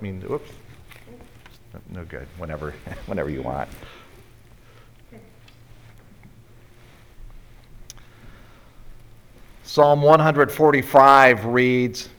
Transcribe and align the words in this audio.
let 0.00 0.14
me, 0.14 0.28
oops. 0.30 0.50
No 1.90 2.04
good, 2.04 2.28
whenever, 2.38 2.70
whenever 3.06 3.30
you 3.30 3.42
want. 3.42 3.68
Psalm 9.64 10.00
145 10.00 11.46
reads, 11.46 12.10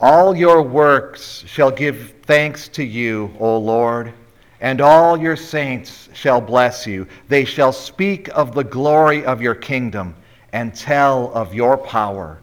All 0.00 0.36
your 0.36 0.62
works 0.62 1.42
shall 1.48 1.72
give 1.72 2.14
thanks 2.22 2.68
to 2.68 2.84
you, 2.84 3.34
O 3.40 3.58
Lord, 3.58 4.12
and 4.60 4.80
all 4.80 5.16
your 5.16 5.36
saints 5.36 6.08
shall 6.12 6.40
bless 6.40 6.86
you. 6.86 7.08
They 7.26 7.44
shall 7.44 7.72
speak 7.72 8.28
of 8.36 8.54
the 8.54 8.64
glory 8.64 9.24
of 9.24 9.42
your 9.42 9.56
kingdom 9.56 10.14
and 10.52 10.72
tell 10.72 11.32
of 11.32 11.54
your 11.54 11.76
power. 11.76 12.38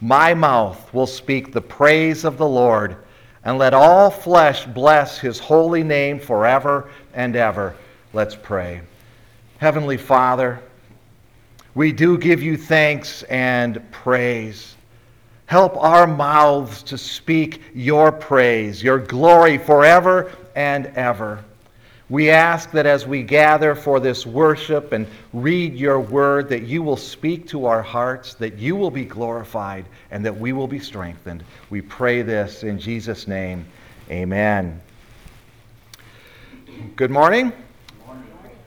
My 0.00 0.32
mouth 0.32 0.94
will 0.94 1.06
speak 1.06 1.52
the 1.52 1.60
praise 1.60 2.24
of 2.24 2.38
the 2.38 2.48
Lord, 2.48 2.96
and 3.44 3.58
let 3.58 3.74
all 3.74 4.10
flesh 4.10 4.66
bless 4.66 5.18
his 5.18 5.38
holy 5.38 5.82
name 5.82 6.18
forever 6.18 6.90
and 7.14 7.36
ever. 7.36 7.74
Let's 8.12 8.34
pray. 8.34 8.80
Heavenly 9.58 9.96
Father, 9.96 10.60
we 11.74 11.92
do 11.92 12.18
give 12.18 12.42
you 12.42 12.56
thanks 12.56 13.22
and 13.24 13.82
praise. 13.92 14.74
Help 15.46 15.76
our 15.76 16.06
mouths 16.06 16.82
to 16.82 16.98
speak 16.98 17.62
your 17.74 18.12
praise, 18.12 18.82
your 18.82 18.98
glory 18.98 19.58
forever 19.58 20.30
and 20.54 20.86
ever. 20.88 21.44
We 22.10 22.30
ask 22.30 22.70
that 22.70 22.86
as 22.86 23.06
we 23.06 23.22
gather 23.22 23.74
for 23.74 24.00
this 24.00 24.24
worship 24.24 24.92
and 24.92 25.06
read 25.34 25.74
your 25.74 26.00
word, 26.00 26.48
that 26.48 26.62
you 26.62 26.82
will 26.82 26.96
speak 26.96 27.46
to 27.48 27.66
our 27.66 27.82
hearts, 27.82 28.32
that 28.34 28.56
you 28.56 28.76
will 28.76 28.90
be 28.90 29.04
glorified, 29.04 29.84
and 30.10 30.24
that 30.24 30.34
we 30.34 30.54
will 30.54 30.66
be 30.66 30.78
strengthened. 30.78 31.44
We 31.68 31.82
pray 31.82 32.22
this 32.22 32.62
in 32.62 32.78
Jesus' 32.78 33.28
name. 33.28 33.66
Amen. 34.10 34.80
Good 36.96 37.10
morning. 37.10 37.52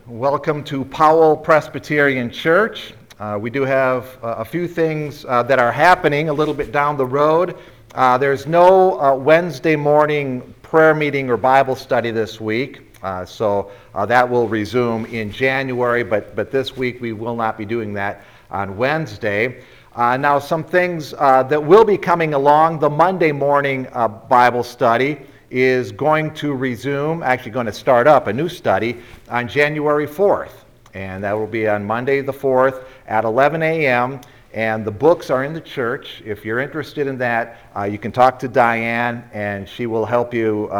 Welcome 0.06 0.62
to 0.64 0.84
Powell 0.84 1.36
Presbyterian 1.36 2.30
Church. 2.30 2.94
Uh, 3.18 3.38
we 3.40 3.50
do 3.50 3.62
have 3.62 4.18
uh, 4.22 4.36
a 4.38 4.44
few 4.44 4.68
things 4.68 5.24
uh, 5.24 5.42
that 5.42 5.58
are 5.58 5.72
happening 5.72 6.28
a 6.28 6.32
little 6.32 6.54
bit 6.54 6.70
down 6.70 6.96
the 6.96 7.06
road. 7.06 7.58
Uh, 7.96 8.16
there's 8.18 8.46
no 8.46 9.00
uh, 9.00 9.16
Wednesday 9.16 9.74
morning 9.74 10.54
prayer 10.62 10.94
meeting 10.94 11.28
or 11.28 11.36
Bible 11.36 11.74
study 11.74 12.12
this 12.12 12.40
week. 12.40 12.91
Uh, 13.02 13.24
so 13.24 13.70
uh, 13.94 14.06
that 14.06 14.28
will 14.28 14.48
resume 14.48 15.04
in 15.06 15.30
January, 15.32 16.04
but, 16.04 16.36
but 16.36 16.50
this 16.50 16.76
week 16.76 17.00
we 17.00 17.12
will 17.12 17.34
not 17.34 17.58
be 17.58 17.64
doing 17.64 17.92
that 17.94 18.24
on 18.50 18.76
Wednesday. 18.76 19.62
Uh, 19.94 20.16
now, 20.16 20.38
some 20.38 20.64
things 20.64 21.12
uh, 21.18 21.42
that 21.42 21.62
will 21.62 21.84
be 21.84 21.98
coming 21.98 22.32
along 22.32 22.78
the 22.78 22.88
Monday 22.88 23.32
morning 23.32 23.86
uh, 23.92 24.08
Bible 24.08 24.62
study 24.62 25.18
is 25.50 25.92
going 25.92 26.32
to 26.32 26.54
resume, 26.54 27.22
actually, 27.22 27.50
going 27.50 27.66
to 27.66 27.72
start 27.72 28.06
up 28.06 28.26
a 28.26 28.32
new 28.32 28.48
study 28.48 28.98
on 29.28 29.48
January 29.48 30.06
4th. 30.06 30.52
And 30.94 31.24
that 31.24 31.32
will 31.32 31.46
be 31.46 31.68
on 31.68 31.84
Monday 31.84 32.20
the 32.20 32.32
4th 32.32 32.84
at 33.06 33.24
11 33.24 33.62
a.m. 33.62 34.20
And 34.54 34.84
the 34.84 34.90
books 34.90 35.28
are 35.28 35.44
in 35.44 35.52
the 35.52 35.60
church. 35.60 36.22
If 36.24 36.44
you're 36.44 36.60
interested 36.60 37.06
in 37.06 37.18
that, 37.18 37.58
uh, 37.76 37.84
you 37.84 37.98
can 37.98 38.12
talk 38.12 38.38
to 38.40 38.48
Diane, 38.48 39.28
and 39.32 39.68
she 39.68 39.86
will 39.86 40.06
help 40.06 40.32
you. 40.32 40.70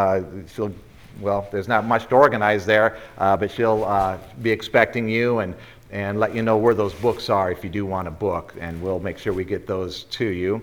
she'll 0.54 0.72
well, 1.22 1.46
there's 1.52 1.68
not 1.68 1.86
much 1.86 2.08
to 2.08 2.16
organize 2.16 2.66
there, 2.66 2.98
uh, 3.18 3.36
but 3.36 3.50
she'll 3.50 3.84
uh, 3.84 4.18
be 4.42 4.50
expecting 4.50 5.08
you 5.08 5.38
and, 5.38 5.54
and 5.90 6.18
let 6.18 6.34
you 6.34 6.42
know 6.42 6.56
where 6.56 6.74
those 6.74 6.92
books 6.94 7.30
are 7.30 7.50
if 7.52 7.62
you 7.62 7.70
do 7.70 7.86
want 7.86 8.08
a 8.08 8.10
book, 8.10 8.54
and 8.60 8.80
we'll 8.82 9.00
make 9.00 9.18
sure 9.18 9.32
we 9.32 9.44
get 9.44 9.66
those 9.66 10.04
to 10.04 10.26
you. 10.26 10.60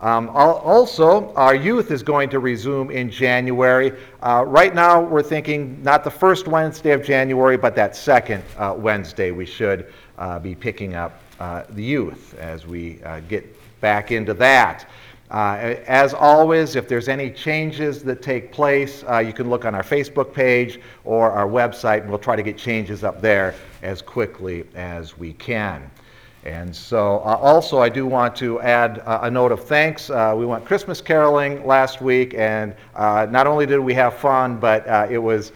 Um, 0.00 0.28
also, 0.28 1.32
our 1.34 1.54
youth 1.54 1.90
is 1.90 2.02
going 2.02 2.28
to 2.30 2.38
resume 2.38 2.90
in 2.90 3.10
January. 3.10 3.92
Uh, 4.22 4.44
right 4.46 4.74
now, 4.74 5.00
we're 5.00 5.22
thinking 5.22 5.82
not 5.82 6.04
the 6.04 6.10
first 6.10 6.46
Wednesday 6.46 6.92
of 6.92 7.02
January, 7.02 7.56
but 7.56 7.74
that 7.76 7.96
second 7.96 8.44
uh, 8.58 8.74
Wednesday, 8.76 9.30
we 9.30 9.46
should 9.46 9.90
uh, 10.18 10.38
be 10.38 10.54
picking 10.54 10.94
up 10.94 11.20
uh, 11.40 11.64
the 11.70 11.82
youth 11.82 12.34
as 12.38 12.66
we 12.66 13.00
get 13.28 13.44
back 13.80 14.12
into 14.12 14.34
that. 14.34 14.86
Uh, 15.30 15.74
as 15.86 16.14
always, 16.14 16.76
if 16.76 16.88
there's 16.88 17.08
any 17.08 17.30
changes 17.30 18.02
that 18.04 18.22
take 18.22 18.52
place, 18.52 19.04
uh, 19.10 19.18
you 19.18 19.32
can 19.32 19.50
look 19.50 19.64
on 19.64 19.74
our 19.74 19.82
Facebook 19.82 20.32
page 20.32 20.80
or 21.04 21.30
our 21.30 21.48
website, 21.48 22.02
and 22.02 22.10
we'll 22.10 22.18
try 22.18 22.36
to 22.36 22.44
get 22.44 22.56
changes 22.56 23.02
up 23.02 23.20
there 23.20 23.54
as 23.82 24.00
quickly 24.00 24.64
as 24.74 25.18
we 25.18 25.32
can. 25.32 25.90
And 26.44 26.74
so, 26.74 27.16
uh, 27.24 27.36
also, 27.40 27.80
I 27.80 27.88
do 27.88 28.06
want 28.06 28.36
to 28.36 28.60
add 28.60 29.02
a 29.04 29.28
note 29.28 29.50
of 29.50 29.64
thanks. 29.64 30.10
Uh, 30.10 30.32
we 30.38 30.46
went 30.46 30.64
Christmas 30.64 31.00
caroling 31.00 31.66
last 31.66 32.00
week, 32.00 32.34
and 32.34 32.72
uh, 32.94 33.26
not 33.28 33.48
only 33.48 33.66
did 33.66 33.80
we 33.80 33.94
have 33.94 34.14
fun, 34.14 34.56
but 34.58 34.86
uh, 34.86 35.08
it 35.10 35.18
was 35.18 35.50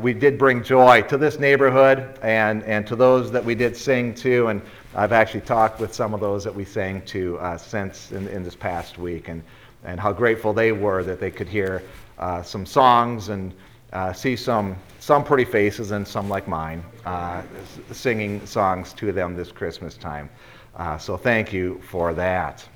we 0.00 0.14
did 0.14 0.38
bring 0.38 0.62
joy 0.62 1.02
to 1.02 1.16
this 1.16 1.38
neighborhood 1.38 2.18
and, 2.22 2.62
and 2.64 2.86
to 2.86 2.96
those 2.96 3.30
that 3.32 3.44
we 3.44 3.54
did 3.54 3.76
sing 3.76 4.14
to. 4.14 4.48
And 4.48 4.62
I've 4.94 5.12
actually 5.12 5.40
talked 5.40 5.80
with 5.80 5.94
some 5.94 6.14
of 6.14 6.20
those 6.20 6.44
that 6.44 6.54
we 6.54 6.64
sang 6.64 7.02
to 7.06 7.38
uh, 7.38 7.56
since 7.56 8.12
in, 8.12 8.28
in, 8.28 8.42
this 8.42 8.54
past 8.54 8.98
week 8.98 9.28
and, 9.28 9.42
and 9.84 9.98
how 9.98 10.12
grateful 10.12 10.52
they 10.52 10.72
were 10.72 11.02
that 11.02 11.18
they 11.18 11.30
could 11.30 11.48
hear 11.48 11.82
uh, 12.18 12.42
some 12.42 12.66
songs 12.66 13.28
and 13.28 13.52
uh, 13.92 14.12
see 14.12 14.36
some, 14.36 14.76
some 15.00 15.24
pretty 15.24 15.44
faces 15.44 15.90
and 15.90 16.06
some 16.06 16.28
like 16.28 16.46
mine 16.46 16.84
uh, 17.04 17.42
singing 17.90 18.44
songs 18.46 18.92
to 18.94 19.12
them 19.12 19.34
this 19.34 19.50
Christmas 19.50 19.96
time. 19.96 20.30
Uh, 20.76 20.96
so 20.96 21.16
thank 21.16 21.52
you 21.52 21.80
for 21.82 22.14
that. 22.14 22.66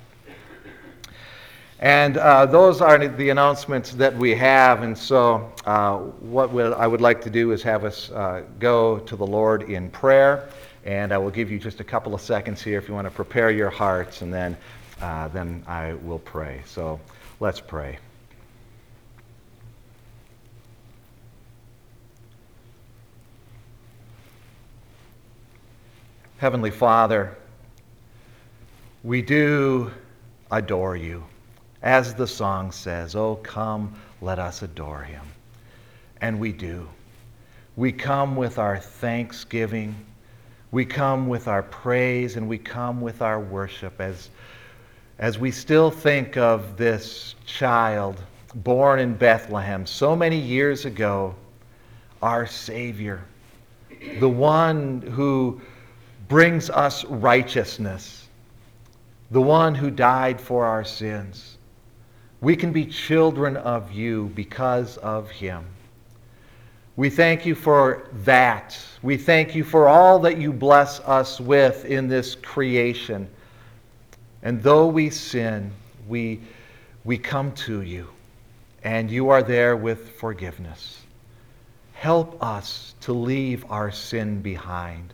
And 1.79 2.17
uh, 2.17 2.47
those 2.47 2.81
are 2.81 3.07
the 3.07 3.29
announcements 3.29 3.91
that 3.93 4.15
we 4.15 4.33
have. 4.33 4.81
And 4.81 4.97
so, 4.97 5.51
uh, 5.65 5.97
what 5.97 6.49
I 6.73 6.87
would 6.87 7.01
like 7.01 7.21
to 7.21 7.29
do 7.29 7.51
is 7.51 7.61
have 7.61 7.83
us 7.83 8.09
uh, 8.09 8.43
go 8.57 8.97
to 8.99 9.15
the 9.15 9.25
Lord 9.25 9.63
in 9.63 9.91
prayer. 9.91 10.49
And 10.85 11.11
I 11.11 11.17
will 11.19 11.29
give 11.29 11.51
you 11.51 11.59
just 11.59 11.79
a 11.79 11.83
couple 11.83 12.15
of 12.15 12.21
seconds 12.21 12.63
here 12.63 12.79
if 12.79 12.87
you 12.87 12.95
want 12.95 13.05
to 13.05 13.11
prepare 13.11 13.51
your 13.51 13.69
hearts, 13.69 14.21
and 14.21 14.33
then, 14.33 14.57
uh, 15.01 15.27
then 15.27 15.63
I 15.67 15.93
will 15.95 16.19
pray. 16.19 16.61
So 16.65 16.99
let's 17.39 17.59
pray. 17.59 17.99
Heavenly 26.37 26.71
Father, 26.71 27.35
we 29.03 29.21
do 29.21 29.91
adore 30.49 30.95
you. 30.95 31.23
As 31.87 32.13
the 32.13 32.27
song 32.27 32.71
says, 32.71 33.15
Oh, 33.15 33.37
come, 33.37 33.95
let 34.21 34.37
us 34.37 34.61
adore 34.61 35.01
him. 35.01 35.25
And 36.21 36.39
we 36.39 36.51
do. 36.51 36.87
We 37.75 37.91
come 37.91 38.35
with 38.35 38.59
our 38.59 38.77
thanksgiving 38.77 39.95
we 40.71 40.85
come 40.85 41.27
with 41.27 41.47
our 41.47 41.63
praise 41.63 42.35
and 42.35 42.47
we 42.47 42.57
come 42.57 42.99
with 42.99 43.21
our 43.21 43.39
worship 43.39 44.01
as, 44.01 44.29
as 45.17 45.39
we 45.39 45.49
still 45.49 45.89
think 45.89 46.35
of 46.35 46.75
this 46.75 47.35
child 47.45 48.21
born 48.53 48.99
in 48.99 49.13
Bethlehem 49.15 49.85
so 49.85 50.15
many 50.15 50.37
years 50.37 50.85
ago, 50.85 51.33
our 52.21 52.45
Savior, 52.45 53.23
the 54.19 54.27
one 54.27 55.01
who 55.01 55.61
brings 56.27 56.69
us 56.69 57.05
righteousness, 57.05 58.27
the 59.31 59.41
one 59.41 59.73
who 59.73 59.89
died 59.89 60.41
for 60.41 60.65
our 60.65 60.83
sins. 60.83 61.56
We 62.39 62.55
can 62.55 62.71
be 62.71 62.85
children 62.85 63.57
of 63.57 63.91
you 63.91 64.31
because 64.35 64.97
of 64.97 65.29
him. 65.31 65.65
We 66.95 67.09
thank 67.09 67.45
you 67.45 67.55
for 67.55 68.07
that. 68.23 68.77
We 69.03 69.17
thank 69.17 69.53
you 69.55 69.63
for 69.63 69.87
all 69.87 70.19
that 70.19 70.39
you 70.39 70.51
bless 70.51 70.99
us 71.01 71.39
with 71.39 71.85
in 71.85 72.07
this 72.07 72.35
creation. 72.35 73.27
And 74.41 74.61
though 74.61 74.87
we 74.87 75.09
sin, 75.09 75.71
we, 76.07 76.41
we 77.03 77.17
come 77.17 77.51
to 77.53 77.81
you, 77.81 78.07
and 78.83 79.11
you 79.11 79.29
are 79.29 79.43
there 79.43 79.75
with 79.75 80.11
forgiveness. 80.11 81.01
Help 81.93 82.41
us 82.43 82.95
to 83.01 83.13
leave 83.13 83.65
our 83.71 83.91
sin 83.91 84.41
behind, 84.41 85.13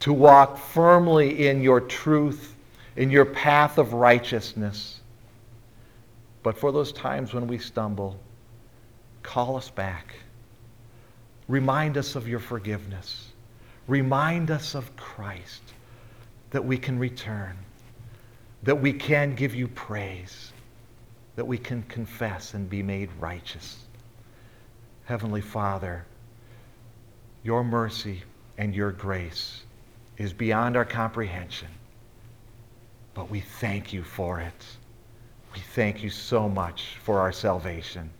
to 0.00 0.12
walk 0.12 0.56
firmly 0.56 1.48
in 1.48 1.62
your 1.62 1.80
truth, 1.80 2.54
in 2.96 3.10
your 3.10 3.24
path 3.24 3.78
of 3.78 3.92
righteousness. 3.92 4.97
But 6.48 6.56
for 6.56 6.72
those 6.72 6.92
times 6.92 7.34
when 7.34 7.46
we 7.46 7.58
stumble, 7.58 8.18
call 9.22 9.58
us 9.58 9.68
back 9.68 10.14
Remind 11.46 11.98
us 11.98 12.16
of 12.16 12.26
your 12.26 12.38
forgiveness. 12.40 13.32
Remind 13.86 14.50
us 14.50 14.74
of 14.74 14.96
Christ 14.96 15.60
that 16.48 16.64
we 16.64 16.78
can 16.78 16.98
return, 16.98 17.54
that 18.62 18.80
we 18.80 18.94
can 18.94 19.34
give 19.34 19.54
you 19.54 19.68
praise, 19.68 20.54
that 21.36 21.46
we 21.46 21.58
can 21.58 21.82
confess 21.82 22.54
and 22.54 22.70
be 22.70 22.82
made 22.82 23.10
righteous. 23.20 23.84
Heavenly 25.04 25.42
Father, 25.42 26.06
your 27.42 27.62
mercy 27.62 28.22
and 28.56 28.74
your 28.74 28.92
grace 28.92 29.64
is 30.16 30.32
beyond 30.32 30.78
our 30.78 30.86
comprehension, 30.86 31.68
but 33.12 33.30
we 33.30 33.40
thank 33.40 33.92
you 33.92 34.02
for 34.02 34.40
it. 34.40 34.77
We 35.58 35.64
thank 35.74 36.04
you 36.04 36.10
so 36.10 36.48
much 36.48 36.98
for 37.02 37.18
our 37.18 37.32
salvation. 37.32 38.10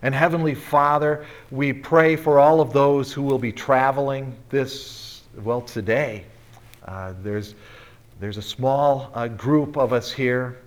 And 0.00 0.14
Heavenly 0.14 0.54
Father, 0.54 1.26
we 1.50 1.74
pray 1.74 2.16
for 2.16 2.38
all 2.38 2.62
of 2.62 2.72
those 2.72 3.12
who 3.12 3.20
will 3.20 3.38
be 3.38 3.52
traveling 3.52 4.34
this, 4.48 5.20
well, 5.42 5.60
today. 5.60 6.24
Uh, 6.86 7.12
there's, 7.22 7.54
there's 8.20 8.38
a 8.38 8.42
small 8.42 9.10
uh, 9.12 9.28
group 9.28 9.76
of 9.76 9.92
us 9.92 10.10
here, 10.10 10.62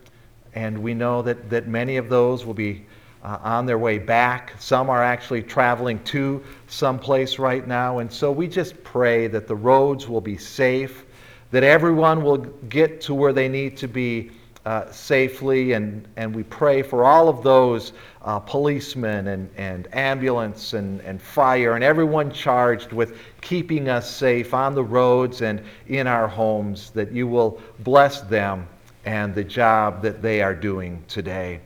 and 0.54 0.78
we 0.78 0.94
know 0.94 1.24
that, 1.24 1.50
that 1.50 1.68
many 1.68 1.98
of 1.98 2.08
those 2.08 2.46
will 2.46 2.54
be 2.54 2.86
uh, 3.24 3.40
on 3.42 3.66
their 3.66 3.80
way 3.80 3.98
back. 3.98 4.54
Some 4.60 4.92
are 4.92 5.02
actually 5.02 5.42
traveling 5.42 6.04
to 6.04 6.44
someplace 6.68 7.40
right 7.40 7.68
now. 7.68 7.98
And 7.98 8.14
so 8.14 8.32
we 8.32 8.48
just 8.48 8.84
pray 8.84 9.26
that 9.26 9.48
the 9.48 9.56
roads 9.56 10.08
will 10.08 10.22
be 10.22 10.38
safe, 10.38 11.04
that 11.50 11.64
everyone 11.64 12.24
will 12.24 12.38
get 12.38 13.02
to 13.02 13.16
where 13.16 13.34
they 13.34 13.50
need 13.50 13.76
to 13.78 13.88
be 13.88 14.30
uh, 14.66 14.90
safely. 14.92 15.74
And, 15.74 16.08
and 16.16 16.34
we 16.34 16.44
pray 16.44 16.82
for 16.82 17.04
all 17.04 17.28
of 17.28 17.44
those 17.44 17.94
uh, 18.22 18.40
policemen 18.40 19.28
and, 19.28 19.50
and 19.58 19.94
ambulance 19.94 20.74
and, 20.74 21.02
and 21.02 21.22
fire 21.22 21.76
and 21.76 21.84
everyone 21.84 22.32
charged 22.32 22.94
with 22.94 23.18
keeping 23.42 23.90
us 23.90 24.10
safe 24.10 24.54
on 24.54 24.74
the 24.74 24.84
roads 24.84 25.42
and 25.42 25.62
in 25.88 26.08
our 26.08 26.28
homes, 26.28 26.92
that 26.92 27.12
you 27.12 27.28
will 27.28 27.62
bless 27.80 28.22
them 28.22 28.68
and 29.06 29.36
the 29.36 29.44
job 29.44 30.02
that 30.02 30.22
they 30.22 30.42
are 30.42 30.56
doing 30.56 31.04
today. 31.08 31.60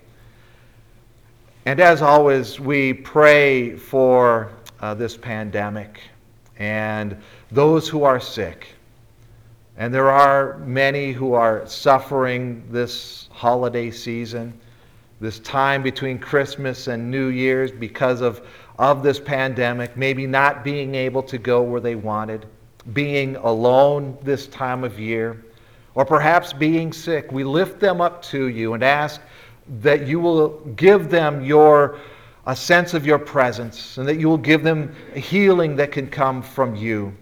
And 1.65 1.79
as 1.79 2.01
always, 2.01 2.59
we 2.59 2.93
pray 2.93 3.75
for 3.75 4.51
uh, 4.79 4.93
this 4.93 5.17
pandemic 5.17 5.99
and 6.57 7.17
those 7.51 7.87
who 7.87 8.03
are 8.03 8.19
sick. 8.19 8.67
And 9.77 9.93
there 9.93 10.09
are 10.09 10.57
many 10.59 11.11
who 11.11 11.33
are 11.33 11.65
suffering 11.67 12.63
this 12.71 13.29
holiday 13.31 13.91
season, 13.91 14.59
this 15.21 15.37
time 15.39 15.83
between 15.83 16.17
Christmas 16.17 16.87
and 16.87 17.11
New 17.11 17.27
Year's 17.27 17.71
because 17.71 18.21
of, 18.21 18.41
of 18.79 19.03
this 19.03 19.19
pandemic, 19.19 19.95
maybe 19.95 20.25
not 20.25 20.63
being 20.63 20.95
able 20.95 21.21
to 21.23 21.37
go 21.37 21.61
where 21.61 21.79
they 21.79 21.93
wanted, 21.93 22.47
being 22.93 23.35
alone 23.35 24.17
this 24.23 24.47
time 24.47 24.83
of 24.83 24.99
year, 24.99 25.45
or 25.93 26.05
perhaps 26.05 26.53
being 26.53 26.91
sick. 26.91 27.31
We 27.31 27.43
lift 27.43 27.79
them 27.79 28.01
up 28.01 28.23
to 28.23 28.47
you 28.47 28.73
and 28.73 28.83
ask 28.83 29.21
that 29.81 30.07
you 30.07 30.19
will 30.19 30.59
give 30.75 31.11
them 31.11 31.43
your 31.43 31.99
a 32.47 32.55
sense 32.55 32.93
of 32.93 33.05
your 33.05 33.19
presence 33.19 33.97
and 33.97 34.07
that 34.07 34.19
you 34.19 34.29
will 34.29 34.37
give 34.37 34.63
them 34.63 34.95
healing 35.13 35.75
that 35.75 35.91
can 35.91 36.07
come 36.07 36.41
from 36.41 36.75
you. 36.75 37.13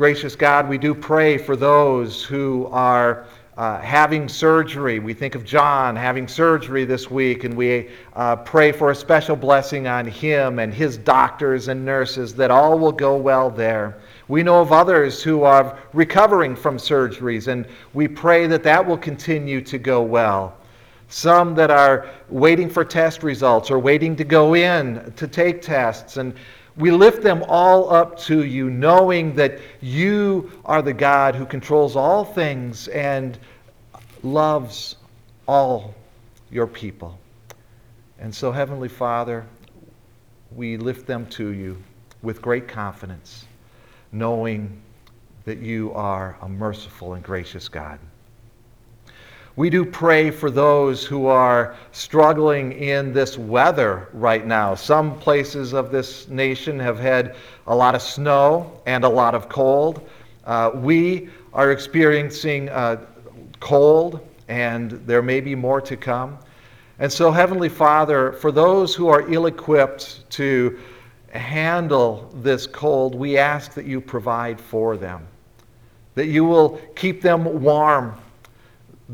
Gracious 0.00 0.34
God, 0.34 0.66
we 0.66 0.78
do 0.78 0.94
pray 0.94 1.36
for 1.36 1.56
those 1.56 2.24
who 2.24 2.66
are 2.72 3.26
uh, 3.58 3.78
having 3.80 4.30
surgery. 4.30 4.98
We 4.98 5.12
think 5.12 5.34
of 5.34 5.44
John 5.44 5.94
having 5.94 6.26
surgery 6.26 6.86
this 6.86 7.10
week, 7.10 7.44
and 7.44 7.54
we 7.54 7.90
uh, 8.14 8.36
pray 8.36 8.72
for 8.72 8.92
a 8.92 8.94
special 8.94 9.36
blessing 9.36 9.88
on 9.88 10.06
him 10.06 10.58
and 10.58 10.72
his 10.72 10.96
doctors 10.96 11.68
and 11.68 11.84
nurses 11.84 12.34
that 12.36 12.50
all 12.50 12.78
will 12.78 12.92
go 12.92 13.14
well 13.14 13.50
there. 13.50 13.98
We 14.28 14.42
know 14.42 14.62
of 14.62 14.72
others 14.72 15.22
who 15.22 15.42
are 15.42 15.78
recovering 15.92 16.56
from 16.56 16.78
surgeries, 16.78 17.48
and 17.48 17.66
we 17.92 18.08
pray 18.08 18.46
that 18.46 18.62
that 18.62 18.86
will 18.86 18.96
continue 18.96 19.60
to 19.60 19.76
go 19.76 20.00
well 20.00 20.56
some 21.10 21.56
that 21.56 21.72
are 21.72 22.08
waiting 22.28 22.70
for 22.70 22.84
test 22.84 23.24
results 23.24 23.68
or 23.68 23.80
waiting 23.80 24.14
to 24.14 24.22
go 24.22 24.54
in 24.54 25.12
to 25.16 25.26
take 25.26 25.60
tests. 25.60 26.16
And 26.16 26.34
we 26.80 26.90
lift 26.90 27.22
them 27.22 27.44
all 27.46 27.92
up 27.92 28.18
to 28.20 28.44
you, 28.44 28.70
knowing 28.70 29.34
that 29.36 29.58
you 29.80 30.50
are 30.64 30.82
the 30.82 30.94
God 30.94 31.34
who 31.34 31.44
controls 31.44 31.94
all 31.94 32.24
things 32.24 32.88
and 32.88 33.38
loves 34.22 34.96
all 35.46 35.94
your 36.50 36.66
people. 36.66 37.18
And 38.18 38.34
so, 38.34 38.50
Heavenly 38.50 38.88
Father, 38.88 39.46
we 40.54 40.76
lift 40.76 41.06
them 41.06 41.26
to 41.26 41.50
you 41.50 41.82
with 42.22 42.42
great 42.42 42.66
confidence, 42.66 43.44
knowing 44.12 44.80
that 45.44 45.58
you 45.58 45.92
are 45.92 46.36
a 46.42 46.48
merciful 46.48 47.14
and 47.14 47.22
gracious 47.22 47.68
God. 47.68 47.98
We 49.56 49.68
do 49.68 49.84
pray 49.84 50.30
for 50.30 50.48
those 50.48 51.04
who 51.04 51.26
are 51.26 51.74
struggling 51.90 52.70
in 52.72 53.12
this 53.12 53.36
weather 53.36 54.08
right 54.12 54.46
now. 54.46 54.76
Some 54.76 55.18
places 55.18 55.74
of 55.74 55.90
this 55.90 56.28
nation 56.28 56.78
have 56.78 57.00
had 57.00 57.34
a 57.66 57.74
lot 57.74 57.96
of 57.96 58.00
snow 58.00 58.80
and 58.86 59.02
a 59.02 59.08
lot 59.08 59.34
of 59.34 59.48
cold. 59.48 60.08
Uh, 60.44 60.70
we 60.74 61.30
are 61.52 61.72
experiencing 61.72 62.68
uh, 62.68 63.04
cold, 63.58 64.20
and 64.46 64.92
there 65.04 65.20
may 65.20 65.40
be 65.40 65.56
more 65.56 65.80
to 65.80 65.96
come. 65.96 66.38
And 67.00 67.12
so, 67.12 67.32
Heavenly 67.32 67.68
Father, 67.68 68.32
for 68.32 68.52
those 68.52 68.94
who 68.94 69.08
are 69.08 69.28
ill 69.32 69.46
equipped 69.46 70.30
to 70.30 70.78
handle 71.32 72.30
this 72.36 72.68
cold, 72.68 73.16
we 73.16 73.36
ask 73.36 73.74
that 73.74 73.84
you 73.84 74.00
provide 74.00 74.60
for 74.60 74.96
them, 74.96 75.26
that 76.14 76.26
you 76.26 76.44
will 76.44 76.80
keep 76.94 77.20
them 77.20 77.62
warm 77.62 78.14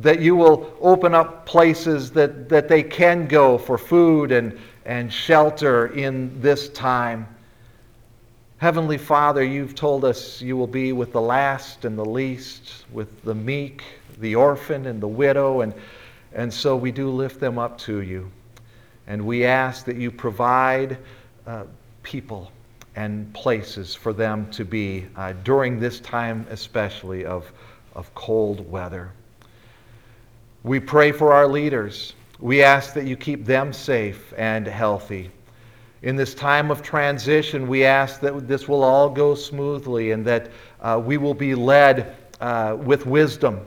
that 0.00 0.20
you 0.20 0.36
will 0.36 0.76
open 0.80 1.14
up 1.14 1.46
places 1.46 2.10
that, 2.10 2.48
that 2.48 2.68
they 2.68 2.82
can 2.82 3.26
go 3.26 3.56
for 3.56 3.78
food 3.78 4.30
and, 4.30 4.58
and 4.84 5.12
shelter 5.12 5.88
in 5.88 6.40
this 6.40 6.68
time. 6.70 7.26
Heavenly 8.58 8.98
Father, 8.98 9.42
you've 9.42 9.74
told 9.74 10.04
us 10.04 10.40
you 10.40 10.56
will 10.56 10.66
be 10.66 10.92
with 10.92 11.12
the 11.12 11.20
last 11.20 11.84
and 11.84 11.98
the 11.98 12.04
least, 12.04 12.84
with 12.92 13.22
the 13.22 13.34
meek, 13.34 13.82
the 14.18 14.34
orphan, 14.34 14.86
and 14.86 15.00
the 15.00 15.08
widow, 15.08 15.60
and, 15.60 15.74
and 16.32 16.52
so 16.52 16.76
we 16.76 16.90
do 16.90 17.10
lift 17.10 17.40
them 17.40 17.58
up 17.58 17.78
to 17.78 18.00
you. 18.00 18.30
And 19.06 19.24
we 19.24 19.44
ask 19.44 19.84
that 19.86 19.96
you 19.96 20.10
provide 20.10 20.98
uh, 21.46 21.64
people 22.02 22.50
and 22.96 23.32
places 23.34 23.94
for 23.94 24.12
them 24.12 24.50
to 24.50 24.64
be 24.64 25.06
uh, 25.16 25.34
during 25.44 25.78
this 25.78 26.00
time, 26.00 26.46
especially 26.50 27.24
of, 27.24 27.50
of 27.94 28.12
cold 28.14 28.68
weather. 28.70 29.12
We 30.66 30.80
pray 30.80 31.12
for 31.12 31.32
our 31.32 31.46
leaders. 31.46 32.14
We 32.40 32.64
ask 32.64 32.92
that 32.94 33.06
you 33.06 33.16
keep 33.16 33.44
them 33.44 33.72
safe 33.72 34.34
and 34.36 34.66
healthy. 34.66 35.30
In 36.02 36.16
this 36.16 36.34
time 36.34 36.72
of 36.72 36.82
transition, 36.82 37.68
we 37.68 37.84
ask 37.84 38.18
that 38.22 38.48
this 38.48 38.66
will 38.66 38.82
all 38.82 39.08
go 39.08 39.36
smoothly 39.36 40.10
and 40.10 40.24
that 40.24 40.50
uh, 40.80 41.00
we 41.00 41.18
will 41.18 41.34
be 41.34 41.54
led 41.54 42.16
uh, 42.40 42.76
with 42.80 43.06
wisdom. 43.06 43.60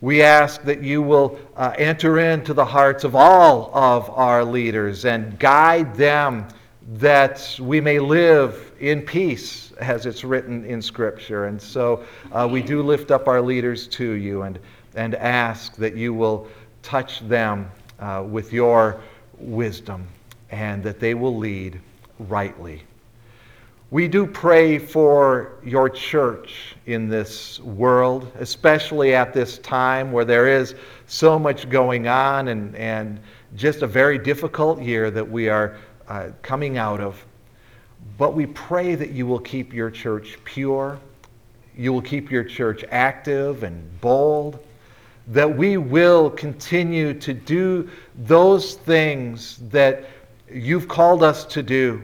We 0.00 0.22
ask 0.22 0.62
that 0.62 0.82
you 0.82 1.02
will 1.02 1.38
uh, 1.56 1.74
enter 1.76 2.18
into 2.18 2.54
the 2.54 2.64
hearts 2.64 3.04
of 3.04 3.14
all 3.14 3.70
of 3.74 4.08
our 4.08 4.46
leaders 4.46 5.04
and 5.04 5.38
guide 5.38 5.94
them 5.94 6.48
that 6.94 7.54
we 7.60 7.82
may 7.82 7.98
live 7.98 8.72
in 8.80 9.02
peace, 9.02 9.72
as 9.72 10.06
it's 10.06 10.24
written 10.24 10.64
in 10.64 10.80
Scripture. 10.80 11.46
And 11.46 11.60
so 11.60 12.02
uh, 12.32 12.48
we 12.50 12.62
do 12.62 12.82
lift 12.82 13.10
up 13.10 13.28
our 13.28 13.42
leaders 13.42 13.86
to 13.88 14.12
you. 14.12 14.42
And 14.42 14.58
and 14.94 15.14
ask 15.14 15.76
that 15.76 15.96
you 15.96 16.14
will 16.14 16.48
touch 16.82 17.20
them 17.28 17.70
uh, 17.98 18.24
with 18.26 18.52
your 18.52 19.00
wisdom 19.38 20.06
and 20.50 20.82
that 20.82 21.00
they 21.00 21.14
will 21.14 21.36
lead 21.36 21.80
rightly. 22.18 22.82
We 23.90 24.08
do 24.08 24.26
pray 24.26 24.78
for 24.78 25.52
your 25.62 25.88
church 25.88 26.74
in 26.86 27.08
this 27.08 27.60
world, 27.60 28.30
especially 28.38 29.14
at 29.14 29.32
this 29.32 29.58
time 29.58 30.10
where 30.10 30.24
there 30.24 30.48
is 30.48 30.74
so 31.06 31.38
much 31.38 31.68
going 31.70 32.08
on 32.08 32.48
and, 32.48 32.74
and 32.74 33.20
just 33.54 33.82
a 33.82 33.86
very 33.86 34.18
difficult 34.18 34.82
year 34.82 35.10
that 35.10 35.30
we 35.30 35.48
are 35.48 35.76
uh, 36.08 36.30
coming 36.42 36.76
out 36.76 37.00
of. 37.00 37.24
But 38.18 38.34
we 38.34 38.46
pray 38.46 38.94
that 38.96 39.10
you 39.10 39.26
will 39.26 39.38
keep 39.38 39.72
your 39.72 39.90
church 39.90 40.38
pure, 40.44 40.98
you 41.76 41.92
will 41.92 42.02
keep 42.02 42.30
your 42.30 42.44
church 42.44 42.84
active 42.90 43.62
and 43.62 44.00
bold, 44.00 44.58
that 45.28 45.56
we 45.56 45.76
will 45.76 46.30
continue 46.30 47.14
to 47.14 47.32
do 47.32 47.88
those 48.16 48.74
things 48.74 49.58
that 49.70 50.04
you've 50.50 50.88
called 50.88 51.22
us 51.22 51.44
to 51.46 51.62
do. 51.62 52.02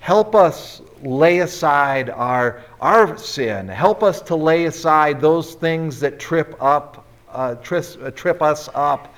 Help 0.00 0.36
us 0.36 0.82
lay 1.02 1.40
aside 1.40 2.10
our, 2.10 2.62
our 2.80 3.16
sin. 3.18 3.66
Help 3.66 4.02
us 4.04 4.20
to 4.22 4.36
lay 4.36 4.66
aside 4.66 5.20
those 5.20 5.54
things 5.54 5.98
that 6.00 6.20
trip 6.20 6.56
up, 6.60 7.04
uh, 7.32 7.56
tris, 7.56 7.96
uh, 7.96 8.10
trip 8.12 8.40
us 8.40 8.68
up. 8.74 9.12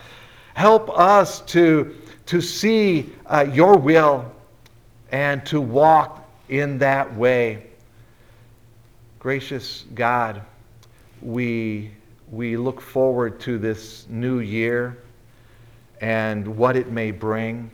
Help 0.54 0.88
us 0.99 1.42
to, 1.42 1.94
to 2.25 2.40
see 2.40 3.12
uh, 3.26 3.47
your 3.52 3.76
will 3.76 4.32
and 5.12 5.44
to 5.44 5.61
walk 5.61 6.26
in 6.49 6.78
that 6.78 7.14
way. 7.16 7.64
Gracious 9.18 9.85
God, 9.94 10.40
we 11.20 11.90
we 12.30 12.56
look 12.56 12.80
forward 12.80 13.40
to 13.40 13.58
this 13.58 14.06
new 14.08 14.40
year 14.40 14.99
and 16.00 16.47
what 16.56 16.76
it 16.76 16.90
may 16.90 17.11
bring. 17.11 17.70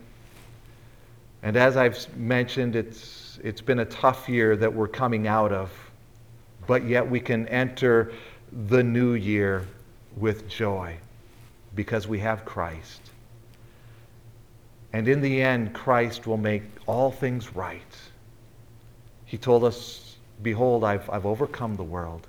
And 1.43 1.57
as 1.57 1.77
I've 1.77 2.17
mentioned, 2.17 2.75
it's, 2.75 3.39
it's 3.43 3.61
been 3.61 3.79
a 3.79 3.85
tough 3.85 4.27
year 4.29 4.55
that 4.55 4.73
we're 4.73 4.87
coming 4.87 5.27
out 5.27 5.51
of, 5.51 5.71
but 6.67 6.85
yet 6.85 7.07
we 7.07 7.19
can 7.19 7.47
enter 7.49 8.13
the 8.67 8.81
new 8.81 9.13
year 9.13 9.67
with 10.15 10.47
joy 10.47 10.95
because 11.75 12.07
we 12.07 12.19
have 12.19 12.45
Christ. 12.45 13.01
And 14.93 15.07
in 15.07 15.19
the 15.19 15.41
end, 15.41 15.73
Christ 15.73 16.25
will 16.25 16.37
make 16.37 16.63
all 16.87 17.11
things 17.11 17.53
right. 17.53 17.81
He 19.25 19.37
told 19.37 19.65
us, 19.65 20.15
Behold, 20.41 20.83
I've, 20.83 21.09
I've 21.09 21.25
overcome 21.25 21.75
the 21.75 21.83
world. 21.83 22.27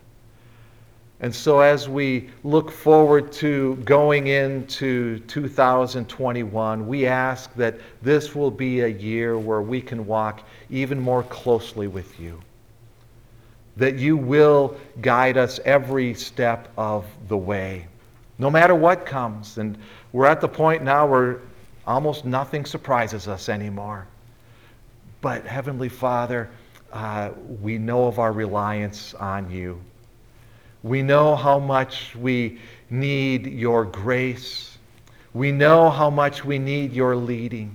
And 1.20 1.34
so, 1.34 1.60
as 1.60 1.88
we 1.88 2.28
look 2.44 2.70
forward 2.70 3.32
to 3.32 3.76
going 3.76 4.26
into 4.26 5.18
2021, 5.20 6.86
we 6.86 7.06
ask 7.06 7.54
that 7.54 7.80
this 8.02 8.34
will 8.34 8.50
be 8.50 8.80
a 8.80 8.88
year 8.88 9.38
where 9.38 9.62
we 9.62 9.80
can 9.80 10.06
walk 10.06 10.46
even 10.68 11.00
more 11.00 11.22
closely 11.22 11.88
with 11.88 12.20
you. 12.20 12.38
That 13.78 13.98
you 13.98 14.18
will 14.18 14.76
guide 15.00 15.38
us 15.38 15.58
every 15.64 16.12
step 16.12 16.68
of 16.76 17.06
the 17.28 17.36
way, 17.36 17.86
no 18.38 18.50
matter 18.50 18.74
what 18.74 19.06
comes. 19.06 19.56
And 19.56 19.78
we're 20.12 20.26
at 20.26 20.42
the 20.42 20.48
point 20.48 20.82
now 20.82 21.06
where 21.06 21.40
almost 21.86 22.26
nothing 22.26 22.66
surprises 22.66 23.26
us 23.26 23.48
anymore. 23.48 24.06
But, 25.22 25.46
Heavenly 25.46 25.88
Father, 25.88 26.50
uh, 26.92 27.30
we 27.62 27.78
know 27.78 28.06
of 28.06 28.18
our 28.18 28.32
reliance 28.32 29.14
on 29.14 29.50
you. 29.50 29.80
We 30.86 31.02
know 31.02 31.34
how 31.34 31.58
much 31.58 32.14
we 32.14 32.60
need 32.90 33.48
your 33.48 33.84
grace. 33.84 34.78
We 35.34 35.50
know 35.50 35.90
how 35.90 36.10
much 36.10 36.44
we 36.44 36.60
need 36.60 36.92
your 36.92 37.16
leading. 37.16 37.74